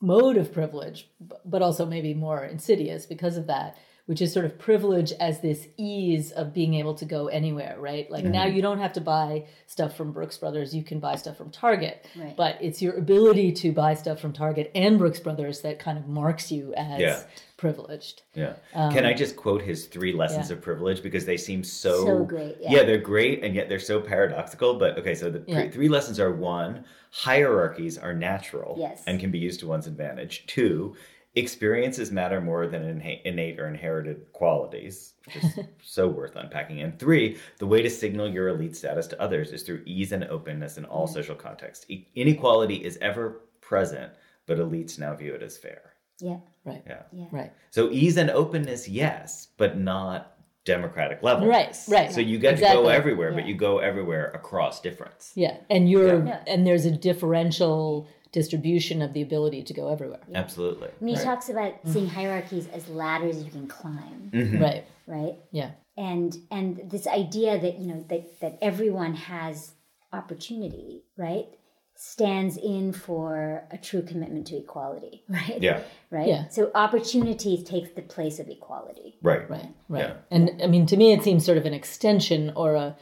[0.00, 1.08] mode of privilege
[1.44, 5.68] but also maybe more insidious because of that which is sort of privilege as this
[5.76, 8.56] ease of being able to go anywhere right like now Mm-hmm.
[8.56, 12.04] you don't have to buy stuff from brooks brothers you can buy stuff from target
[12.16, 12.36] Right.
[12.36, 16.08] but it's your ability to buy stuff from target and brooks brothers that kind of
[16.08, 17.22] marks you as Yeah.
[17.56, 18.54] privileged Yeah.
[18.74, 20.58] Can I just quote his three lessons Um, yeah.
[20.58, 22.82] of privilege because they seem so So great, yeah.
[22.82, 24.74] they're great and yet they're so paradoxical.
[24.74, 25.70] But okay, so the three, Yeah.
[25.70, 29.04] three lessons are one, hierarchies are natural Yes.
[29.06, 30.44] and can be used to one's advantage.
[30.48, 30.96] Two,
[31.34, 36.80] experiences matter more than inha- innate or inherited qualities, which is so worth unpacking.
[36.80, 40.24] And three, the way to signal your elite status to others is through ease and
[40.24, 41.12] openness in all mm.
[41.12, 41.86] social contexts.
[41.88, 44.12] E- inequality is ever present,
[44.46, 45.94] but elites now view it as fair.
[46.20, 46.38] Yeah.
[46.64, 46.82] Right.
[46.86, 47.02] Yeah.
[47.12, 47.26] Yeah.
[47.32, 47.52] Right.
[47.70, 51.48] So ease and openness, yes, but not democratic level.
[51.48, 52.12] Right, right.
[52.12, 52.92] So you get to go Exactly.
[52.92, 55.32] everywhere, but you go everywhere across difference.
[55.34, 55.56] Yeah.
[55.70, 56.44] And you're Yeah.
[56.46, 60.20] and there's a differential distribution of the ability to go everywhere.
[60.34, 60.88] Absolutely.
[61.00, 61.24] And he Right.
[61.24, 64.62] talks about seeing hierarchies as ladders you can climb, Mm-hmm.
[64.62, 64.84] Right.
[65.06, 65.36] right?
[65.50, 65.72] Yeah.
[65.96, 69.72] And and this idea that you know that that everyone has
[70.12, 71.46] opportunity, right?
[71.94, 75.60] Stands in for a true commitment to equality, right?
[75.60, 75.80] Yeah.
[76.10, 76.28] Right.
[76.28, 76.48] Yeah.
[76.48, 79.18] So opportunity takes the place of equality.
[79.22, 79.48] Right.
[79.50, 79.68] Right.
[79.88, 80.00] Right.
[80.08, 80.14] Yeah.
[80.30, 82.96] And I mean to me it seems sort of an extension or a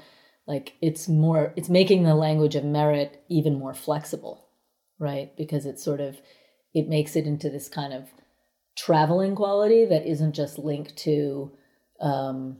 [0.46, 4.46] like it's more it's making the language of merit even more flexible.
[5.00, 5.36] Right?
[5.36, 6.20] Because it's sort of
[6.74, 8.04] it makes it into this kind of
[8.76, 11.50] traveling quality that isn't just linked to
[12.00, 12.58] um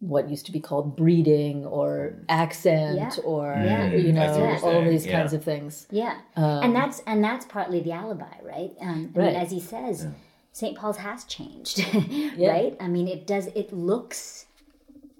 [0.00, 3.22] what used to be called breeding or accent Yeah.
[3.24, 3.92] or Yeah.
[3.92, 5.12] you know I see what you're all these yeah.
[5.18, 5.86] kinds of things.
[5.90, 6.18] Yeah.
[6.34, 8.72] and that's and that's partly the alibi, right?
[8.80, 9.36] Um, I mean, Right.
[9.36, 10.06] as he says,
[10.52, 10.76] St.
[10.76, 11.78] Paul's has changed,
[12.38, 12.76] right?
[12.80, 13.46] I mean, it does.
[13.48, 14.46] It looks,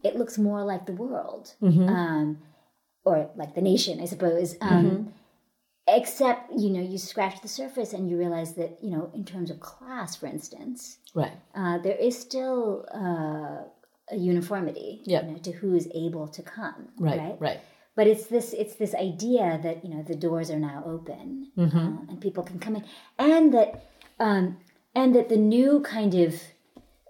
[0.02, 2.38] it looks more like the world, um,
[3.04, 4.56] or like the nation, I suppose.
[4.60, 5.12] Um,
[5.88, 9.50] Except, you know, you scratch the surface and you realize that, you know, in terms
[9.50, 11.32] of class, for instance, Right.
[11.54, 13.64] uh, there is still uh,
[14.10, 15.24] a uniformity Yeah.
[15.26, 17.18] you know, to who is able to come, Right.
[17.18, 17.36] right?
[17.40, 17.60] Right.
[17.96, 22.08] but it's this it's this idea that you know the doors are now open uh,
[22.08, 22.84] and people can come in
[23.18, 23.70] and that
[24.20, 24.56] um,
[24.94, 26.40] and that the new kind of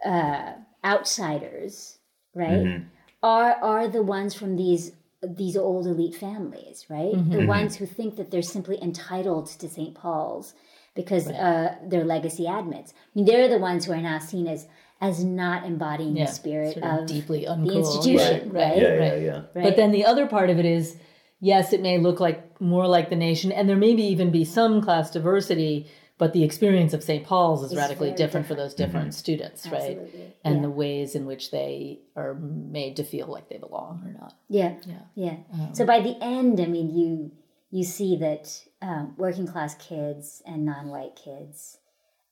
[0.05, 0.53] uh,
[0.83, 1.99] outsiders
[2.35, 2.83] right
[3.23, 7.13] are are the ones from these these old elite families right?
[7.31, 10.55] The ones who think that they're simply entitled to st paul's
[10.95, 12.93] because uh, their legacy admits.
[12.93, 14.67] I mean they're the ones who are now seen as
[15.01, 16.27] as not embodying Yeah.
[16.27, 19.41] the spirit Sort of of deeply the institution Right, right, Yeah, yeah, yeah.
[19.55, 19.65] Right.
[19.65, 20.97] But then the other part of it is,
[21.41, 24.45] yes, it may look like more like the nation, and there may be even be
[24.45, 25.87] some class diversity,
[26.21, 27.25] but the experience of St.
[27.25, 29.97] Paul's is It's radically very different, for those different students, right?
[29.99, 30.35] Absolutely.
[30.45, 30.63] And Yeah.
[30.63, 34.35] the ways in which they are made to feel like they belong or not.
[34.49, 35.03] Yeah, Yeah.
[35.15, 35.37] yeah.
[35.53, 37.33] Um, so by the end, I mean, you
[37.73, 38.45] you see that
[38.83, 41.79] um, working class kids and non-white kids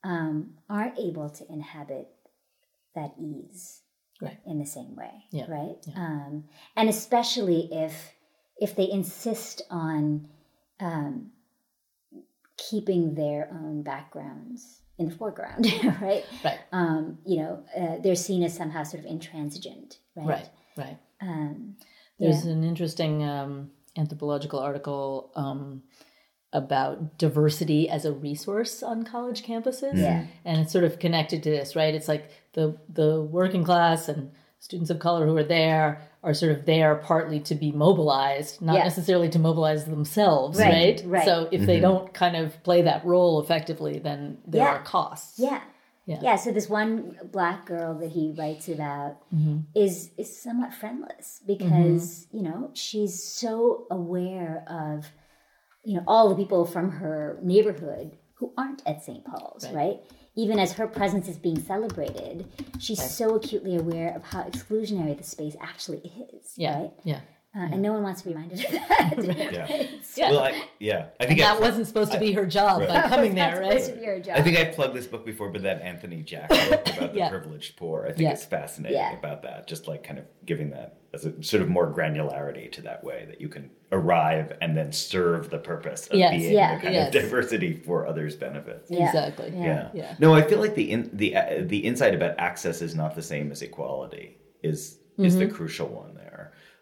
[0.05, 2.09] um, aren't able to inhabit
[2.94, 3.83] that ease
[4.20, 4.38] Right.
[4.44, 5.83] in the same way, Yeah, right?
[5.96, 6.44] Um,
[6.77, 7.94] and especially if
[8.61, 10.29] if they insist on
[10.81, 11.31] um,
[12.59, 15.66] keeping their own backgrounds in the foreground,
[16.03, 16.25] right?
[16.44, 16.59] Right.
[16.73, 20.27] Um, you know, uh, they're seen as somehow sort of intransigent, right?
[20.27, 20.49] Right.
[20.77, 20.99] Right.
[21.21, 21.77] Um,
[22.18, 25.83] There's an interesting um, anthropological article um,
[26.53, 29.97] about diversity as a resource on college campuses.
[29.97, 30.27] Yeah.
[30.44, 31.94] And it's sort of connected to this, right?
[31.94, 36.52] It's like the the working class and students of color who are there are sort
[36.52, 38.85] of there partly to be mobilized, not Yeah.
[38.85, 41.02] necessarily to mobilize themselves, Right, right?
[41.07, 41.24] right.
[41.24, 44.74] So if they don't kind of play that role effectively, then there Yeah.
[44.76, 45.38] are costs.
[45.38, 45.61] Yeah.
[46.07, 46.18] Yeah.
[46.22, 46.37] Yeah.
[46.37, 49.59] So this one black girl that he writes about Mm-hmm.
[49.74, 55.12] is is somewhat friendless because you know she's so aware of
[55.85, 59.24] you know all the people from her neighborhood who aren't at St.
[59.24, 60.00] Paul's, right?
[60.38, 62.46] Even as her presence is being celebrated,
[62.79, 66.79] she's so acutely aware of how exclusionary the space actually is, Yeah.
[66.79, 66.92] right?
[67.03, 67.20] Yeah.
[67.56, 69.14] Uh, And no one wants to be reminded of that.
[69.52, 69.66] Yeah.
[70.16, 70.30] Yeah.
[70.30, 71.06] Well, I, yeah.
[71.20, 73.54] I think I, that wasn't supposed to be her job by That coming was there,
[73.54, 73.70] not right?
[73.80, 74.37] supposed to be her job.
[74.37, 77.28] I think I've plugged this book before, but that Anthony Jack book about the Yeah.
[77.30, 78.32] privileged poor, I think Yeah.
[78.32, 79.16] it's fascinating Yeah.
[79.16, 79.66] about that.
[79.68, 83.24] Just like kind of giving that as a sort of more granularity to that way
[83.28, 86.32] that you can arrive and then serve the purpose of Yes.
[86.32, 86.74] being Yeah.
[86.74, 87.06] the kind Yes.
[87.14, 88.90] of diversity for others' benefits.
[88.90, 89.06] Yeah.
[89.06, 89.52] Exactly.
[89.56, 89.64] Yeah.
[89.64, 89.90] Yeah.
[89.94, 90.14] Yeah.
[90.18, 93.22] No, I feel like the in, the uh, the insight about access is not the
[93.22, 94.37] same as equality.
[94.62, 95.38] Is is Mm-hmm.
[95.40, 96.27] the crucial one there?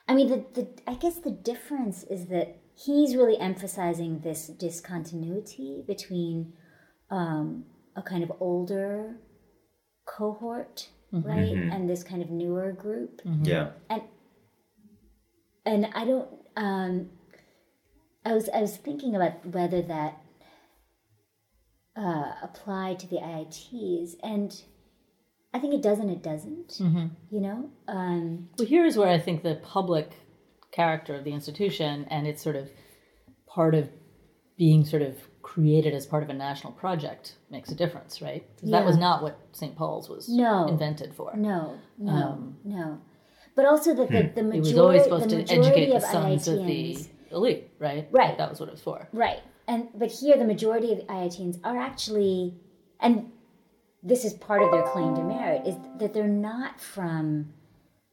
[0.08, 5.82] I mean, the, the I guess the difference is that he's really emphasizing this discontinuity
[5.86, 6.52] between
[7.10, 7.64] um,
[7.96, 9.16] a kind of older
[10.04, 13.70] cohort, right, and this kind of newer group, Yeah.
[13.90, 14.02] and
[15.64, 16.28] and I don't.
[16.56, 17.10] Um,
[18.24, 20.20] I was I was thinking about whether that
[21.96, 24.62] uh, applied to the IITs, and
[25.56, 26.78] I think it does and it doesn't.
[27.30, 27.70] You know.
[27.88, 30.08] Um, Well, here's where I think the public
[30.70, 32.68] character of the institution and it's sort of
[33.46, 33.88] part of
[34.58, 38.44] being sort of created as part of a national project makes a difference, right?
[38.60, 39.74] 'Cause that was not what St.
[39.76, 40.66] Paul's was No.
[40.66, 41.34] invented for.
[41.36, 42.98] No, no, no.
[43.54, 44.52] But also that the, the Um, hmm.
[44.52, 46.98] It majority, was always supposed the to educate the of sons of the
[47.30, 48.06] elite, right?
[48.10, 48.36] Right.
[48.36, 49.08] That was what it was for.
[49.14, 49.40] right?
[49.68, 52.54] And but here the majority of IITians are actually,
[53.00, 53.32] and
[54.10, 57.52] this is part of their claim to merit, is that they're not from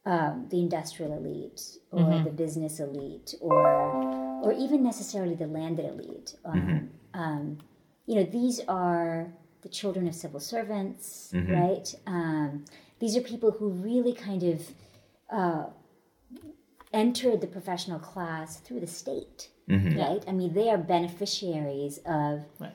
[0.06, 2.24] um, the industrial elite or Mm-hmm.
[2.28, 3.62] the business elite or
[4.44, 6.34] or even necessarily the landed elite.
[6.44, 7.20] Um, Mm-hmm.
[7.22, 7.58] um,
[8.08, 11.30] you know, these are the children of civil servants,
[11.60, 11.88] right?
[12.06, 12.64] Um,
[13.00, 14.58] these are people who really kind of
[15.38, 15.66] uh,
[16.92, 19.48] entered the professional class through the state,
[19.96, 20.22] right?
[20.28, 22.72] I mean, they are beneficiaries of Right.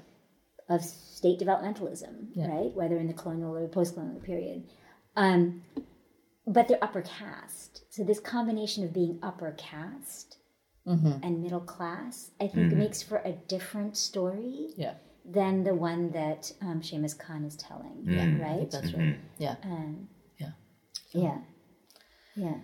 [0.69, 2.71] Of state developmentalism, right?
[2.73, 4.63] Whether in the colonial or post-colonial period.
[5.15, 5.63] Um,
[6.45, 7.84] but they're upper caste.
[7.89, 10.38] So this combination of being upper caste
[10.86, 14.93] and middle class, I think, makes for a different story Yeah.
[15.25, 18.05] than the one that um, Shamus Khan is telling,
[18.39, 18.69] right?
[18.71, 19.17] That's right.
[19.38, 19.55] Yeah.
[19.63, 20.51] Um, Yeah.
[21.12, 21.38] yeah,
[22.36, 22.55] yeah.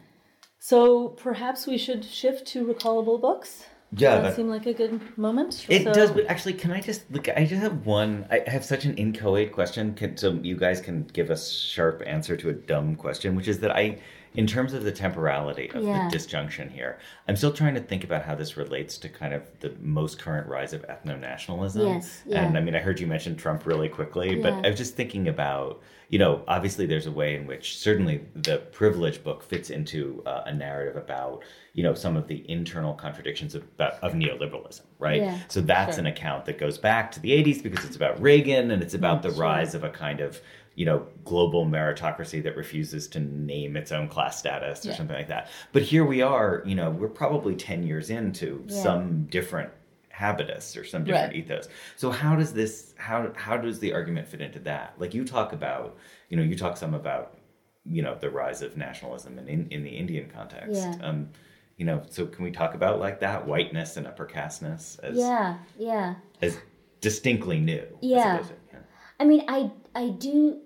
[0.59, 3.65] So perhaps we should shift to recallable books.
[3.91, 5.65] Yeah, Does that that- seem like a good moment?
[5.69, 7.29] It So- does, but actually, can I just look?
[7.29, 8.25] I just have one.
[8.29, 12.35] I have such an inchoate question, can, so you guys can give a sharp answer
[12.35, 13.99] to a dumb question, which is that I,
[14.35, 16.07] in terms of the temporality of Yeah.
[16.09, 19.43] the disjunction here, I'm still trying to think about how this relates to kind of
[19.59, 21.87] the most current rise of ethno nationalism.
[21.87, 22.43] Yes, yeah.
[22.45, 24.61] And I mean, I heard you mention Trump really quickly, but Yeah.
[24.65, 28.57] I was just thinking about, you know, obviously there's a way in which certainly the
[28.57, 31.41] privilege book fits into uh, a narrative about,
[31.73, 35.21] you know, some of the internal contradictions of, of neoliberalism, right?
[35.21, 38.71] Yeah, So that's an account that goes back to the 80s because it's about Reagan
[38.71, 40.39] and it's about the rise of a kind of,
[40.75, 44.95] you know, global meritocracy that refuses to name its own class status or Yeah.
[44.95, 45.49] something like that.
[45.71, 48.83] But here we are, you know, we're probably 10 years into Yeah.
[48.83, 49.71] some different
[50.09, 51.43] habitus or some different Right.
[51.43, 51.67] ethos.
[51.95, 54.93] So how does this how how does the argument fit into that?
[54.97, 55.97] Like you talk about,
[56.29, 57.37] you know, you talk some about,
[57.85, 60.73] you know, the rise of nationalism in in, in the Indian context.
[60.81, 60.95] Yeah.
[61.01, 61.29] Um,
[61.77, 65.57] you know, so can we talk about like that whiteness and upper casteness as Yeah,
[65.77, 66.15] yeah.
[66.41, 66.57] as
[67.01, 67.85] distinctly new?
[68.01, 68.37] Yeah.
[68.39, 68.79] to- yeah.
[69.19, 70.59] I mean, I I do.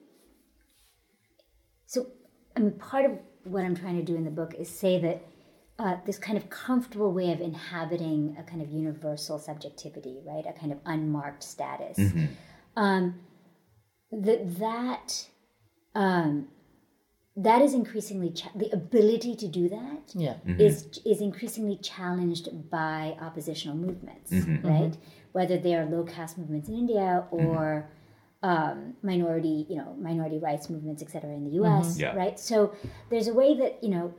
[2.59, 3.11] So, I mean, part of
[3.45, 5.21] what I'm trying to do in the book is say that
[5.79, 10.45] uh, this kind of comfortable way of inhabiting a kind of universal subjectivity, right?
[10.45, 11.97] A kind of unmarked status.
[12.75, 13.15] Um,
[14.11, 15.27] that that
[15.95, 16.47] um,
[17.37, 20.35] that is increasingly cha- the ability to do that Yeah.
[20.57, 24.97] is is increasingly challenged by oppositional movements, right?
[25.31, 27.89] Whether they are low caste movements in India or
[28.41, 32.15] um, minority, you know, minority rights movements, et cetera, in the U.S., Yeah.
[32.15, 32.39] right?
[32.39, 32.73] So
[33.09, 34.13] there's a way that you know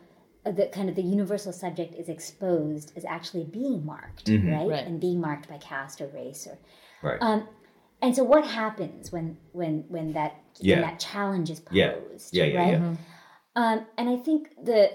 [0.44, 4.68] uh, that kind of the universal subject is exposed as actually being marked, right?
[4.68, 4.86] Right.
[4.86, 6.58] And being marked by caste or race or
[7.02, 7.18] Right.
[7.22, 7.48] um,
[8.02, 10.76] and so what happens when when when that Yeah.
[10.76, 11.92] when that challenge is Yeah.
[11.92, 12.72] posed, Yeah, yeah, right?
[12.80, 12.94] yeah.
[13.56, 14.90] Um, and I think the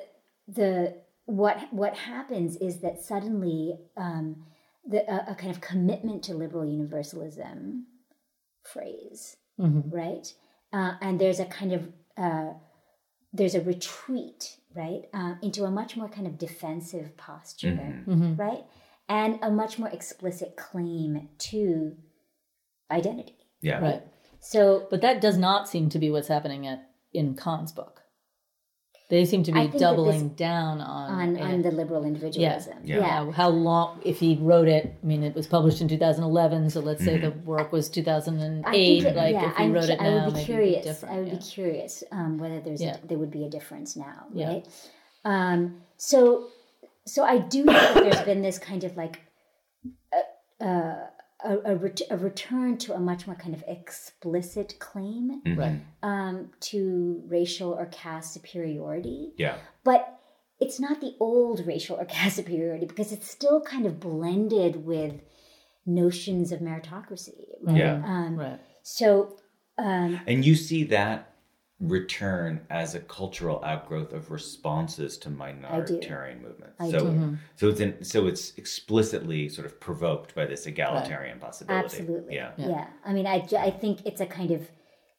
[0.47, 4.45] the what what happens is that suddenly um,
[4.87, 7.85] the a, a kind of commitment to liberal universalism
[8.65, 10.33] phrase, right?
[10.73, 12.53] Uh, and there's a kind of uh,
[13.33, 18.03] there's a retreat, right, uh, into a much more kind of defensive posture,
[18.37, 18.63] right,
[19.09, 21.95] and a much more explicit claim to
[22.91, 23.37] identity.
[23.61, 23.79] yeah.
[23.79, 24.03] Right.
[24.39, 28.01] So But that does not seem to be what's happening at in Khan's book.
[29.07, 31.41] They seem to be doubling this- down on on, it.
[31.41, 33.01] on the liberal individualism, Yeah.
[33.03, 36.79] How- how long if he wrote it i mean it was published in 2011 so
[36.79, 39.85] let's say the work was 2008 I think that, like yeah, if he I'm wrote
[39.85, 40.83] cu- it I would be curious.
[40.85, 41.35] different, I would yeah.
[41.35, 42.97] be curious um, whether there's Yeah.
[43.03, 44.47] a, there would be a difference now, Yeah.
[44.49, 44.65] right?
[45.23, 46.47] Um, so,
[47.05, 49.21] so I do think that there's been this kind of like
[50.61, 50.95] a,
[51.43, 56.49] a, a, ret- a return to a much more kind of explicit claim right um,
[56.61, 59.57] to racial or caste superiority, Yeah.
[59.83, 60.19] but
[60.59, 65.15] it's not the old racial or caste superiority because it's still kind of blended with
[65.85, 67.77] notions of meritocracy, right?
[67.77, 68.01] Yeah.
[68.05, 69.37] Um, right so,
[69.77, 71.34] um, And you see that
[71.81, 76.75] return as a cultural outgrowth of responses to minoritarian movements.
[76.79, 77.37] I so do.
[77.55, 81.83] so it's in, so it's explicitly sort of provoked by this egalitarian possibility.
[81.85, 82.51] absolutely, Yeah.
[82.57, 82.87] yeah.
[83.05, 84.61] I mean, I, I think it's a kind of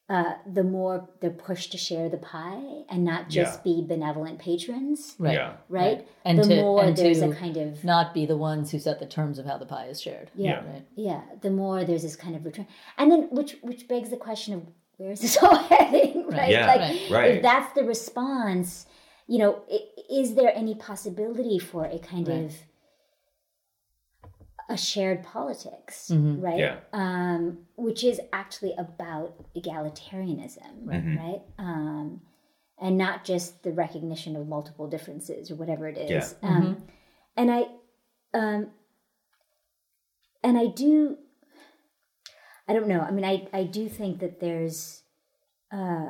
[0.09, 3.63] uh, the more the push to share the pie and not just Yeah.
[3.75, 5.55] be benevolent patrons, right Yeah.
[5.69, 6.07] right?
[6.25, 8.79] and the to, more and there's to a kind of not be the ones who
[8.79, 11.23] set the terms of how the pie is shared yeah, right yeah.
[11.43, 12.67] The more there's this kind of return,
[12.97, 14.63] and then which which begs the question of
[14.97, 16.51] where is this all heading, right?
[16.51, 17.31] Yeah, like right, right.
[17.37, 18.87] if that's the response,
[19.27, 19.63] you know,
[20.11, 22.45] is there any possibility for a kind Right.
[22.45, 22.53] of
[24.69, 26.41] a shared politics, Mm-hmm.
[26.41, 26.59] right?
[26.59, 26.77] Yeah.
[26.93, 31.17] Um, which is actually about egalitarianism, Mm-hmm.
[31.19, 31.43] right?
[31.59, 32.21] Um,
[32.79, 36.35] and not just the recognition of multiple differences or whatever it is.
[36.43, 36.49] Yeah.
[36.49, 36.83] Um,
[37.37, 37.67] and I,
[38.35, 38.71] um,
[40.43, 41.17] and I do,
[42.69, 43.01] I don't know.
[43.01, 45.03] I mean, I, I do think that there's,
[45.73, 46.07] uh,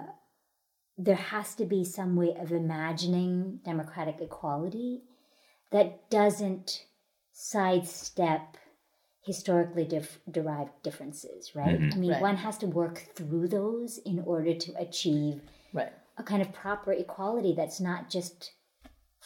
[0.98, 5.02] there has to be some way of imagining democratic equality
[5.70, 6.84] that doesn't
[7.32, 8.56] sidestep
[9.24, 11.80] historically dif- derived differences, right?
[11.92, 12.22] I mean, Right.
[12.22, 15.42] one has to work through those in order to achieve
[15.72, 15.92] Right.
[16.16, 18.52] a kind of proper equality that's not just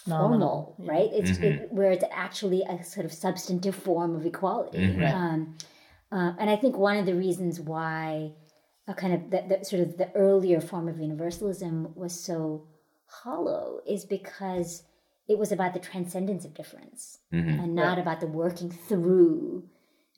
[0.07, 1.11] Nominal, formal, right?
[1.13, 4.79] It's it, where it's actually a sort of substantive form of equality.
[5.05, 5.59] Um,
[6.11, 8.33] uh, and I think one of the reasons why
[8.89, 12.67] a kind of that, the sort of the earlier form of universalism was so
[13.07, 14.85] hollow is because
[15.29, 17.61] it was about the transcendence of difference mm-hmm.
[17.61, 19.69] and not about the working through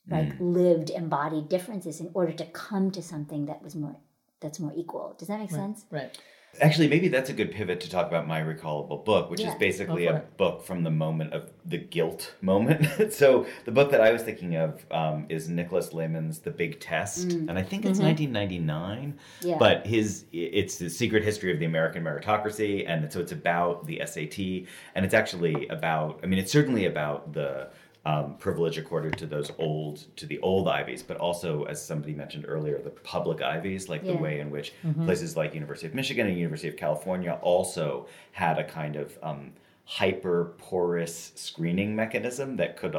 [0.08, 0.40] like mm.
[0.40, 3.96] lived embodied differences in order to come to something that was more
[4.40, 5.14] that's more equal.
[5.18, 5.86] Does that make sense?
[5.90, 6.18] Right.
[6.60, 10.06] Actually, maybe that's a good pivot to talk about my recallable book, which is basically
[10.06, 10.36] a it.
[10.36, 12.86] book from the moment of the guilt moment.
[13.12, 17.32] so the book that I was thinking of um, is Nicholas Lemann's The Big Test,
[17.32, 19.18] and I think it's 1999.
[19.40, 19.56] Yeah.
[19.58, 24.02] But his it's the secret history of the American meritocracy, and so it's about the
[24.04, 26.20] SAT, and it's actually about.
[26.22, 27.70] I mean, it's certainly about the
[28.04, 32.44] um, privilege accorded to those old to the old ivies, but also, as somebody mentioned
[32.48, 34.72] earlier, the public ivies, like the way in which
[35.04, 39.52] places like University of Michigan and University of California also had a kind of um,
[39.84, 42.96] hyper porous screening mechanism that could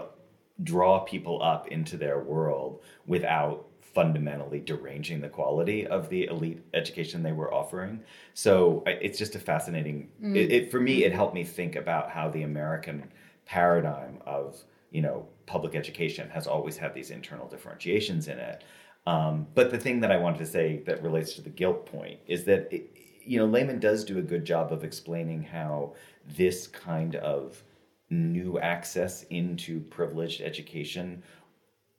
[0.64, 7.22] draw people up into their world without fundamentally deranging the quality of the elite education
[7.22, 8.00] they were offering.
[8.34, 10.10] So it's just a fascinating.
[10.36, 13.12] It, it for me, it helped me think about how the American
[13.46, 14.64] paradigm of
[14.94, 18.64] you know public education has always had these internal differentiations in it.
[19.06, 22.20] Um, but the thing that I wanted to say that relates to the guilt point
[22.26, 25.96] is that it, you know Lemann does do a good job of explaining how
[26.38, 27.62] this kind of
[28.10, 31.24] new access into privileged education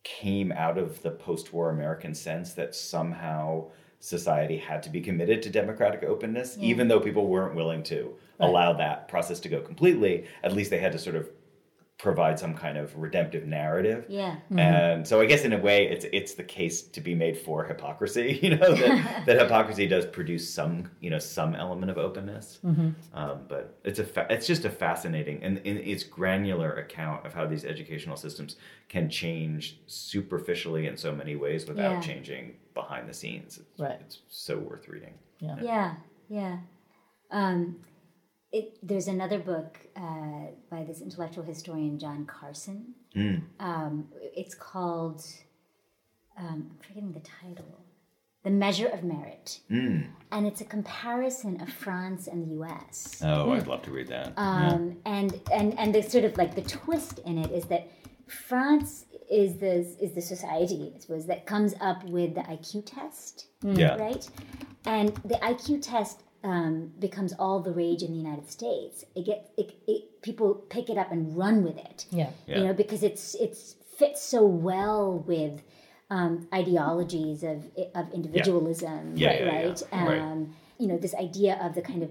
[0.04, 3.66] came out of the post-war American sense that somehow
[3.98, 8.72] society had to be committed to democratic openness, even though people weren't willing to allow
[8.74, 10.26] that process to go completely.
[10.42, 11.30] At least they had to sort of
[12.04, 14.04] provide some kind of redemptive narrative.
[14.08, 14.36] Yeah.
[14.56, 17.64] And so I guess in a way it's it's the case to be made for
[17.64, 22.60] hypocrisy, you know, that, that hypocrisy does produce some, you know, some element of openness.
[22.62, 27.32] Um, but it's a fa- it's just a fascinating and, and it's granular account of
[27.32, 28.56] how these educational systems
[28.88, 32.00] can change superficially in so many ways without Yeah.
[32.00, 33.58] changing behind the scenes.
[33.58, 33.98] It's, Right.
[34.00, 35.14] it's so worth reading.
[35.40, 35.94] Yeah,
[36.28, 36.58] yeah.
[37.30, 37.76] Um,
[38.58, 42.94] it, there's another book uh, by this intellectual historian John Carson.
[43.60, 44.08] Um,
[44.42, 45.24] it's called
[46.38, 47.80] um, I'm forgetting the title.
[48.44, 53.22] The Measure of Merit, and it's a comparison of France and the U.S.
[53.24, 54.34] Oh, I'd love to read that.
[54.36, 57.88] Um, and and and the sort of like the twist in it is that
[58.26, 63.46] France is the is the society I suppose that comes up with the IQ test,
[63.62, 63.96] Yeah.
[63.96, 64.28] right?
[64.84, 69.04] And the IQ test um, becomes all the rage in the United States.
[69.16, 72.06] It get it, it people pick it up and run with it.
[72.10, 72.30] Yeah.
[72.46, 72.58] Yeah.
[72.58, 75.62] You know because it's it's fits so well with
[76.10, 77.64] um, ideologies of
[77.94, 79.40] of individualism, Yeah, right?
[79.40, 79.66] yeah, yeah.
[79.68, 79.82] right?
[80.08, 80.20] Right.
[80.20, 82.10] Um, you know this idea of the kind of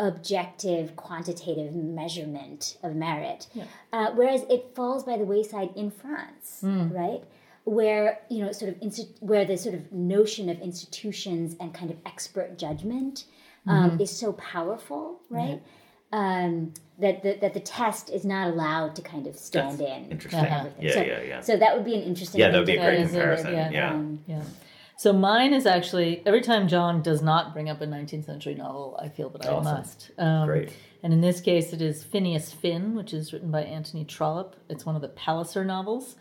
[0.00, 3.46] objective quantitative measurement of merit
[3.92, 7.22] uh, whereas it falls by the wayside in france right
[7.64, 11.90] where you know sort of insti- where the sort of notion of institutions and kind
[11.90, 13.24] of expert judgment
[13.66, 15.60] um, is so powerful right
[16.12, 20.44] um, that, the, that the test is not allowed to kind of stand in Interesting.
[20.44, 20.82] for everything.
[20.82, 21.40] Yeah, so, yeah, yeah.
[21.40, 23.52] so that would be an interesting Yeah, that would be a great comparison.
[23.52, 23.70] yeah.
[23.70, 23.90] yeah.
[23.90, 24.42] um, Yeah.
[24.98, 28.98] So mine is actually every time John does not bring up a 19th century novel,
[29.00, 29.66] I feel that Awesome.
[29.66, 30.10] I must.
[30.18, 30.72] Um, Great.
[31.02, 34.56] And in this case, it is Phineas Finn, which is written by Anthony Trollope.
[34.68, 36.16] It's one of the Palliser novels,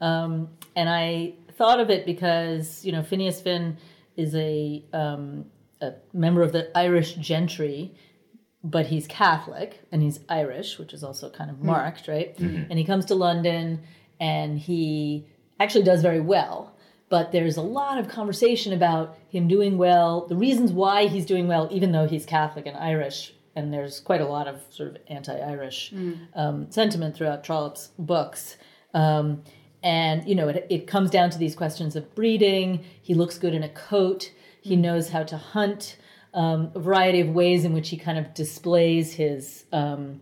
[0.00, 3.76] um, and I thought of it because you know Phineas Finn
[4.16, 5.44] is a um,
[5.84, 7.94] a member of the Irish gentry,
[8.62, 12.34] but he's Catholic and he's Irish, which is also kind of marked, right?
[12.70, 13.80] And he comes to London
[14.18, 15.26] and he
[15.60, 16.70] actually does very well.
[17.10, 21.46] But there's a lot of conversation about him doing well, the reasons why he's doing
[21.46, 23.34] well, even though he's Catholic and Irish.
[23.54, 25.92] And there's quite a lot of sort of anti Irish
[26.34, 28.56] um, sentiment throughout Trollope's books.
[28.94, 29.42] Um,
[29.82, 32.82] and, you know, it, it comes down to these questions of breeding.
[33.02, 34.32] He looks good in a coat,
[34.64, 35.96] he knows how to hunt
[36.32, 40.20] um, a variety of ways in which he kind of displays his um,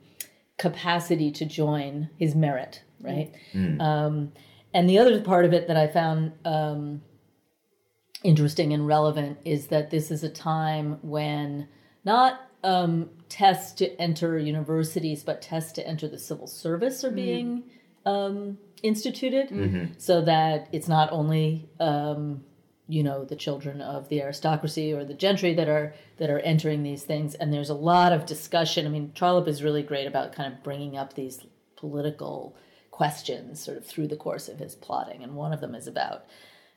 [0.59, 3.33] capacity to join his merit, right?
[3.81, 4.33] Um,
[4.75, 7.03] and the other part of it that I found um,
[8.25, 11.69] interesting and relevant is that this is a time when
[12.05, 17.63] not um, tests to enter universities, but tests to enter the civil service are being
[18.05, 19.51] um, instituted,
[19.99, 22.45] so that it's not only um,
[22.93, 26.83] you know the children of the aristocracy or the gentry that are that are entering
[26.83, 27.35] these things.
[27.35, 28.87] And there's a lot of discussion.
[28.87, 31.41] I mean trollope is really great about kind of bringing up these
[31.77, 32.55] political
[32.91, 36.27] questions sort of through the course of his plotting, and one of them is about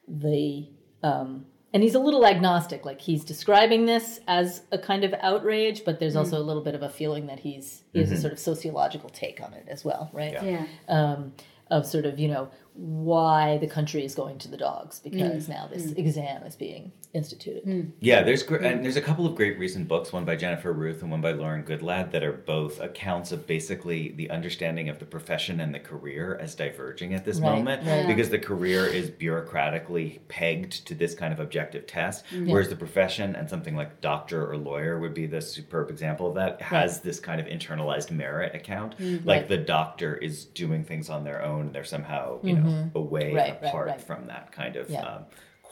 [0.08, 0.70] the
[1.04, 2.86] um, and he's a little agnostic.
[2.86, 6.76] Like he's describing this as a kind of outrage but there's also a little bit
[6.76, 9.84] of a feeling that he's he has a sort of sociological take on it as
[9.84, 10.32] well right?
[10.32, 10.66] Yeah.
[10.88, 11.34] um,
[11.72, 15.50] of sort of you know why the country is going to the dogs because mm.
[15.50, 15.98] now this mm.
[15.98, 20.12] exam is being instituted Yeah, there's gr- and there's a couple of great recent books,
[20.14, 24.10] one by Jennifer Ruth and one by Lauren Goodlad, that are both accounts of basically
[24.10, 28.06] the understanding of the profession and the career as diverging at this Right, moment, right.
[28.06, 33.36] because the career is bureaucratically pegged to this kind of objective test, whereas the profession
[33.36, 37.20] and something like doctor or lawyer would be the superb example of that has this
[37.20, 38.96] kind of internalized merit account,
[39.26, 39.48] like Right.
[39.48, 43.36] the doctor is doing things on their own, they're somehow you know away Mm-hmm.
[43.38, 44.02] Right, right, apart right.
[44.02, 44.90] from that kind of.
[44.90, 45.02] Yeah.
[45.02, 45.26] Um,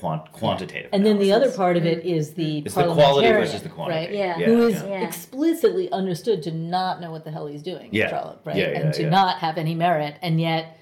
[0.03, 3.61] Quant- quantitative and then the other part of it is the It's the quality versus
[3.63, 3.99] the quantity.
[3.99, 4.11] right?
[4.13, 4.37] Yeah.
[4.37, 5.01] Yeah, who is yeah.
[5.07, 8.09] explicitly understood to not know what the hell he's doing Yeah.
[8.09, 8.57] Trollope, right?
[8.57, 9.09] Yeah, yeah, and to yeah.
[9.09, 10.77] not have any merit, and yet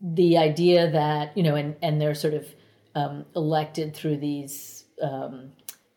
[0.00, 2.46] the idea that you know, and and they're sort of
[2.94, 4.84] um, elected through these.
[5.02, 5.52] Um,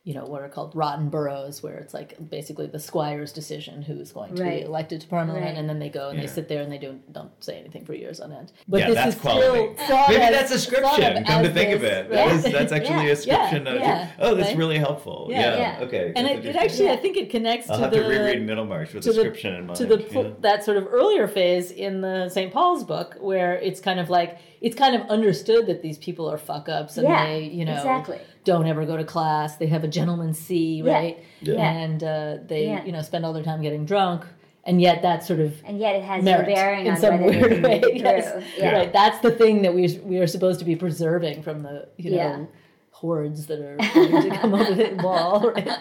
[0.10, 4.12] you know what are called rotten boroughs, where it's like basically the squire's decision who's
[4.12, 4.62] going to Right.
[4.62, 5.56] be elected to parliament, Right.
[5.56, 6.22] and then they go and Yeah.
[6.26, 8.52] they sit there and they don't don't say anything for years on end.
[8.68, 9.76] But yeah, this that's is quality.
[9.84, 11.24] still Maybe as- that's a thought scription.
[11.26, 12.34] Come to as think of it, that yeah.
[12.34, 13.66] is, that's actually Yeah, ascription.
[13.68, 14.58] yeah, of, oh, that's right?
[14.58, 15.28] really helpful.
[15.30, 15.86] Yeah, Yeah, yeah.
[15.86, 16.12] okay.
[16.16, 16.58] and it, it interesting.
[16.88, 19.20] actually, I think it connects I'll to have the to reread Middlemarch with to the
[19.20, 19.78] scription in mind.
[19.78, 20.30] to the yeah.
[20.40, 22.52] that sort of earlier phase in the St.
[22.52, 26.38] Paul's book where it's kind of like it's kind of understood that these people are
[26.38, 28.20] fuck ups and Yeah, they you know exactly.
[28.44, 31.54] don't ever go to class they have a gentleman's C right yeah.
[31.72, 32.84] and uh, they Yeah.
[32.86, 34.26] you know spend all their time getting drunk
[34.66, 37.64] and yet that sort of And yet it has no bearing in on some weird
[37.64, 38.72] way yes Yeah.
[38.74, 42.12] right that's the thing that we we are supposed to be preserving from the you
[42.12, 42.46] know Yeah.
[42.92, 45.78] hordes that are trying to come over the wall right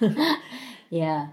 [0.90, 1.28] Yeah.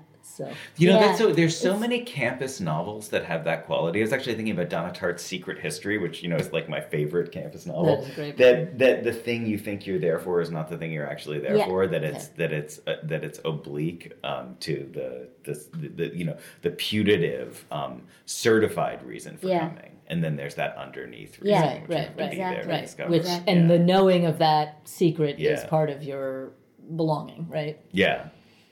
[0.50, 1.08] So You know, Yeah.
[1.08, 1.32] that's so.
[1.32, 4.00] There's so many campus novels that have that quality.
[4.00, 6.82] I was actually thinking about Donna Tartt's Secret History, which you know is like my
[6.82, 7.86] favorite campus novel.
[7.86, 10.70] That is a great That that the thing you think you're there for is not
[10.70, 11.66] the thing you're actually there Yeah.
[11.68, 11.88] for.
[11.88, 16.26] That it's that it's uh, that it's oblique um, to the, the the the you
[16.26, 19.70] know the putative um, certified reason for Yeah.
[19.70, 21.62] coming, and then there's that underneath reason, Yeah.
[21.62, 22.32] Right, which you right, right.
[22.32, 22.64] be there Exactly.
[22.64, 23.10] to right discover.
[23.12, 23.68] which and yeah.
[23.68, 26.52] the knowing of that secret is part of your
[26.96, 28.28] belonging right yeah.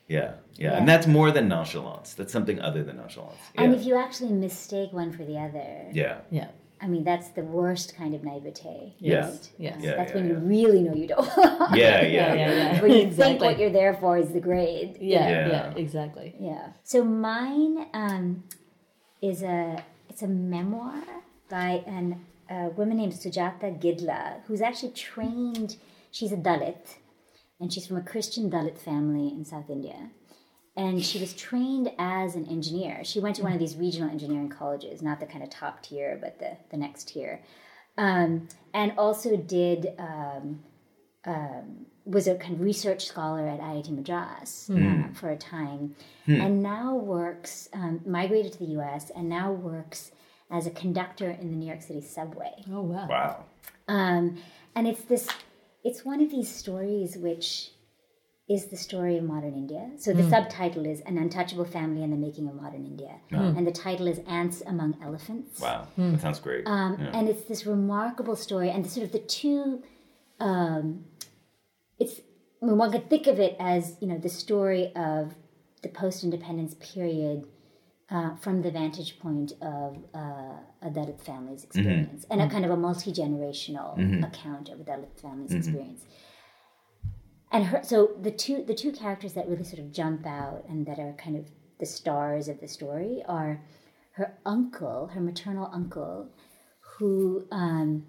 [0.09, 0.77] Yeah, yeah, Yeah.
[0.77, 2.07] and that's more than nonchalance.
[2.17, 3.37] That's something other than nonchalance.
[3.55, 6.17] Yeah, And if you actually mistake one for the other, yeah.
[6.31, 6.49] yeah
[6.81, 8.95] I mean, that's the worst kind of naivete.
[8.99, 9.25] Yeah.
[9.29, 9.49] right?
[9.65, 10.33] yes Yeah, that's yeah, when yeah.
[10.33, 11.27] you really know you don't.
[11.37, 12.81] Yeah, yeah, yeah, yeah, yeah.
[12.81, 13.47] when you think Exactly.
[13.47, 14.91] what you're there for is the grade.
[14.99, 15.47] yeah Yeah.
[15.53, 16.65] yeah, exactly Yeah.
[16.83, 18.43] So mine um,
[19.21, 21.03] is a it's a memoir
[21.49, 22.05] by an
[22.49, 25.71] a woman named Sujata Gidla, who's actually trained.
[26.17, 26.83] She's a Dalit,
[27.59, 30.09] and she's from a Christian Dalit family in South India.
[30.75, 33.03] And she was trained as an engineer.
[33.03, 36.17] She went to one of these regional engineering colleges, not the kind of top tier,
[36.21, 37.41] but the, the next tier.
[37.97, 40.61] Um, and also did um,
[41.25, 45.95] um, was a kind of research scholar at IIT Madras uh, for a time,
[46.27, 49.11] and now works um, migrated to the U.S.
[49.15, 50.11] and now works
[50.49, 52.53] as a conductor in the New York City subway.
[52.71, 53.45] oh wow Wow.
[53.87, 54.37] Um,
[54.75, 55.27] and it's this,
[55.83, 57.71] it's one of these stories which
[58.49, 59.91] is the story of modern India.
[59.97, 63.15] So the subtitle is An Untouchable Family and the Making of Modern India.
[63.29, 65.59] And the title is Ants Among Elephants.
[65.59, 66.65] Wow, that sounds great.
[66.65, 67.11] Um, Yeah.
[67.13, 69.83] And it's this remarkable story, and the, sort of the two,
[70.39, 71.05] um,
[71.99, 72.21] it's
[72.61, 75.35] I mean, one could think of it as you know the story of
[75.83, 77.45] the post-independence period
[78.11, 82.71] uh, from the vantage point of uh, a Dalit family's experience, and a kind of
[82.71, 86.05] a multi-generational account of a Dalit family's experience.
[87.51, 90.85] And her, so the two the two characters that really sort of jump out and
[90.85, 91.45] that are kind of
[91.79, 93.61] the stars of the story are
[94.11, 96.29] her uncle, her maternal uncle,
[96.79, 98.05] who um,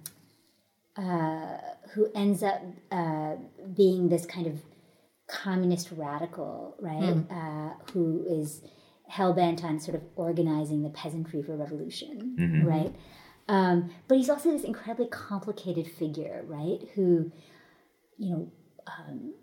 [0.96, 1.56] uh,
[1.94, 3.36] who ends up uh,
[3.74, 4.60] being this kind of
[5.26, 7.16] communist radical, right?
[7.30, 8.62] Uh, who is
[9.10, 12.94] hell bent on sort of organizing the peasantry for revolution, right?
[13.48, 16.80] Um, but he's also this incredibly complicated figure, right?
[16.94, 17.32] Who,
[18.18, 18.52] you know,
[18.86, 19.34] um,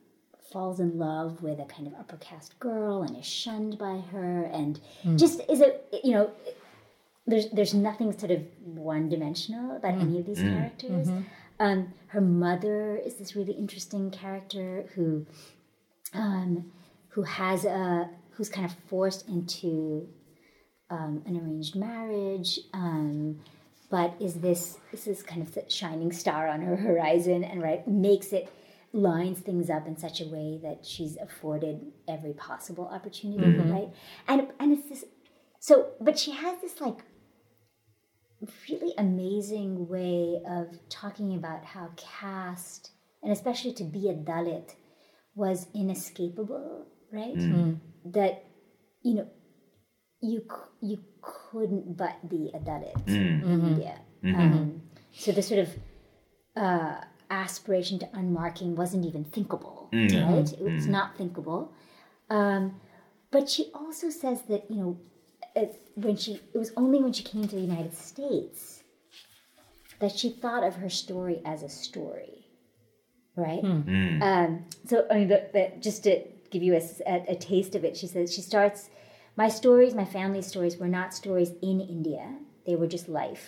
[0.51, 4.43] falls in love with a kind of upper caste girl and is shunned by her,
[4.45, 4.79] and
[5.17, 6.31] just is a you know
[7.27, 11.07] there's there's nothing sort of one dimensional about any of these characters.
[11.59, 15.25] Um, her mother is this really interesting character who
[16.13, 16.71] um,
[17.09, 20.07] who has a who's kind of forced into
[20.89, 23.39] um, an arranged marriage, um,
[23.89, 27.87] but is this this is kind of the shining star on her horizon, and right
[27.87, 28.51] makes it
[28.93, 33.89] lines things up in such a way that she's afforded every possible opportunity, right?
[34.27, 35.05] And and it's this
[35.59, 36.99] so, but she has this like
[38.69, 42.91] really amazing way of talking about how caste,
[43.23, 44.75] and especially to be a Dalit,
[45.35, 47.35] was inescapable, right?
[48.13, 48.45] That,
[49.03, 49.27] you know,
[50.21, 50.43] you
[50.81, 53.15] you couldn't but be a Dalit mm.
[53.15, 53.67] in mm-hmm.
[53.67, 53.99] India.
[54.23, 54.39] Mm-hmm.
[54.39, 54.77] Um, mm-hmm.
[55.11, 55.69] so the sort of
[56.55, 60.09] uh, aspiration to unmarking wasn't even thinkable, mm.
[60.25, 60.51] right?
[60.51, 61.71] It was not thinkable.
[62.29, 62.79] Um,
[63.31, 64.99] but she also says that you know,
[65.55, 68.83] it, when she it was only when she came to the United States
[69.99, 72.45] that she thought of her story as a story,
[73.35, 73.61] right?
[73.61, 73.81] Hmm.
[73.81, 74.21] Mm.
[74.21, 76.21] Um, so I mean, the, the, just to
[76.57, 78.89] give you a taste of it, she says she starts.
[79.35, 82.25] My stories, my family's stories, were not stories in India.
[82.65, 83.45] They were just life.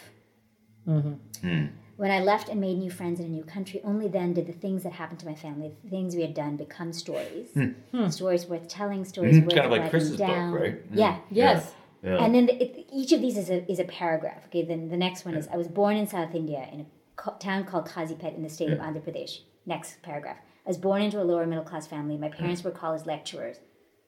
[0.87, 1.13] Mm-hmm.
[1.47, 1.65] Hmm.
[1.97, 4.53] When I left and made new friends in a new country, only then did the
[4.53, 7.47] things that happened to my family, the things we had done, become stories.
[7.53, 7.71] Hmm.
[7.93, 8.09] Hmm.
[8.09, 9.49] Stories worth telling, stories worth Hmm.
[9.49, 10.53] Kind of like writing Chris's book, down.
[10.53, 10.81] right?
[10.93, 11.17] Yeah.
[11.29, 11.73] Yes.
[12.03, 12.23] Yeah.
[12.23, 14.45] And then the, it, each of these is a, is a paragraph.
[14.47, 16.85] Okay, then the next one is I was born in South India in a
[17.17, 19.39] co- town called Kazipet in the state of Andhra Pradesh.
[19.65, 20.37] Next paragraph.
[20.69, 22.15] I was born into a lower middle class family.
[22.15, 23.57] My parents were college lecturers.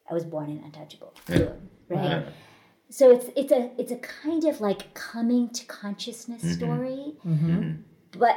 [0.08, 1.12] I was born in untouchable.
[1.26, 1.54] Boom.
[1.90, 2.04] Right?
[2.04, 2.24] Yeah.
[2.92, 6.54] So it's it's a it's a kind of like coming to consciousness Mm-hmm.
[6.54, 7.16] story,
[8.20, 8.36] but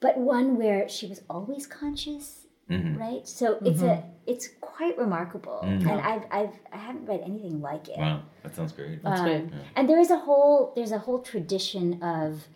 [0.00, 2.96] but one where she was always conscious, Mm-hmm.
[2.98, 3.28] right?
[3.28, 7.98] So it's a it's quite remarkable, and I've I've I haven't read anything like it.
[7.98, 9.02] Wow, that sounds great.
[9.02, 9.44] That's great.
[9.76, 12.46] And there is a whole there's a whole tradition of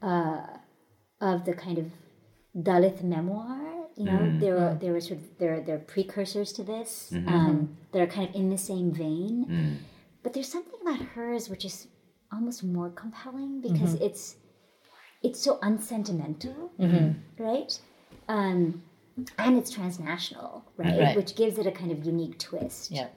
[0.00, 0.46] uh,
[1.20, 1.86] of the kind of
[2.56, 3.81] Dalit memoir.
[3.96, 4.38] You know, mm-hmm.
[4.38, 4.78] there were mm-hmm.
[4.78, 7.28] there are sort of there are, there are precursors to this mm-hmm.
[7.28, 9.46] um, that are kind of in the same vein.
[9.48, 9.76] Mm.
[10.22, 11.88] But there's something about hers which is
[12.32, 14.36] almost more compelling because it's
[15.22, 16.72] it's so unsentimental,
[17.38, 17.78] right?
[18.28, 18.82] Um,
[19.38, 20.98] and it's transnational, right?
[20.98, 21.16] Right.
[21.16, 22.90] Which gives it a kind of unique twist.
[22.90, 23.08] Yeah.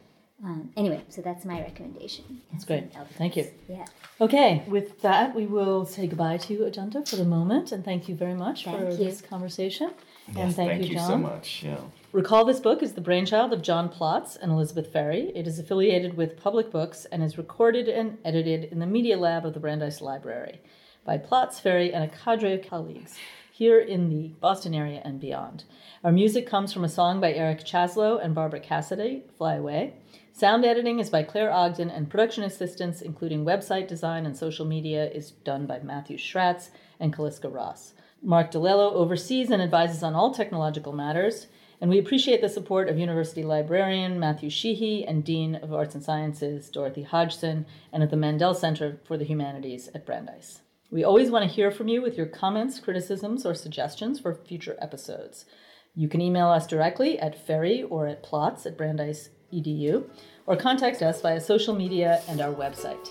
[0.43, 2.41] Um, anyway, so that's my recommendation.
[2.51, 2.91] That's great.
[3.17, 3.47] Thank you.
[3.69, 3.85] Yeah.
[4.19, 8.15] Okay, with that, we will say goodbye to Ajantha for the moment, and thank you
[8.15, 8.97] very much Thank for you.
[8.97, 9.91] this conversation.
[10.27, 11.07] And Yes, thank, thank you, you John.
[11.07, 11.63] so much.
[11.63, 11.77] Yeah.
[12.11, 15.31] Recall This Book is the brainchild of John Plotz and Elizabeth Ferry.
[15.35, 19.45] It is affiliated with Public Books and is recorded and edited in the Media Lab
[19.45, 20.61] of the Brandeis Library
[21.05, 23.15] by Plotz, Ferry, and a cadre of colleagues
[23.51, 25.63] here in the Boston area and beyond.
[26.03, 29.93] Our music comes from a song by Eric Chasalow and Barbara Cassidy, Fly Away.
[30.33, 35.09] Sound editing is by Claire Ogden, and production assistance, including website design and social media,
[35.09, 36.69] is done by Matthew Schratz
[36.99, 37.93] and Kaliska Ross.
[38.25, 41.45] Mark DeLello oversees and advises on all technological matters,
[41.79, 46.03] and we appreciate the support of University Librarian Matthew Sheehy and Dean of Arts and
[46.03, 50.61] Sciences Dorothy Hodgson, and at the Mandel Center for the Humanities at Brandeis.
[50.89, 54.75] We always want to hear from you with your comments, criticisms, or suggestions for future
[54.81, 55.45] episodes.
[55.93, 60.09] You can email us directly at ferry or at plotz at brandeis.edu
[60.47, 63.07] or contact us via social media and our website.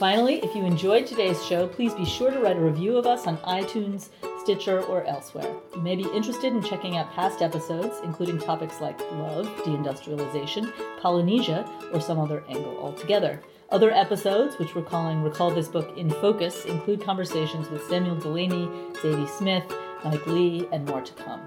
[0.00, 3.26] Finally, if you enjoyed today's show, please be sure to write a review of us
[3.26, 4.10] on iTunes,
[4.46, 5.56] Stitcher, or elsewhere.
[5.74, 11.68] You may be interested in checking out past episodes, including topics like love, deindustrialization, Polynesia,
[11.92, 13.42] or some other angle altogether.
[13.70, 18.68] Other episodes, which we're calling Recall This Book in Focus, include conversations with Samuel Delany,
[19.02, 19.64] Zadie Smith,
[20.04, 21.40] Mike Lee, and more to come.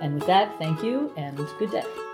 [0.00, 2.05] And with that, thank you and good day.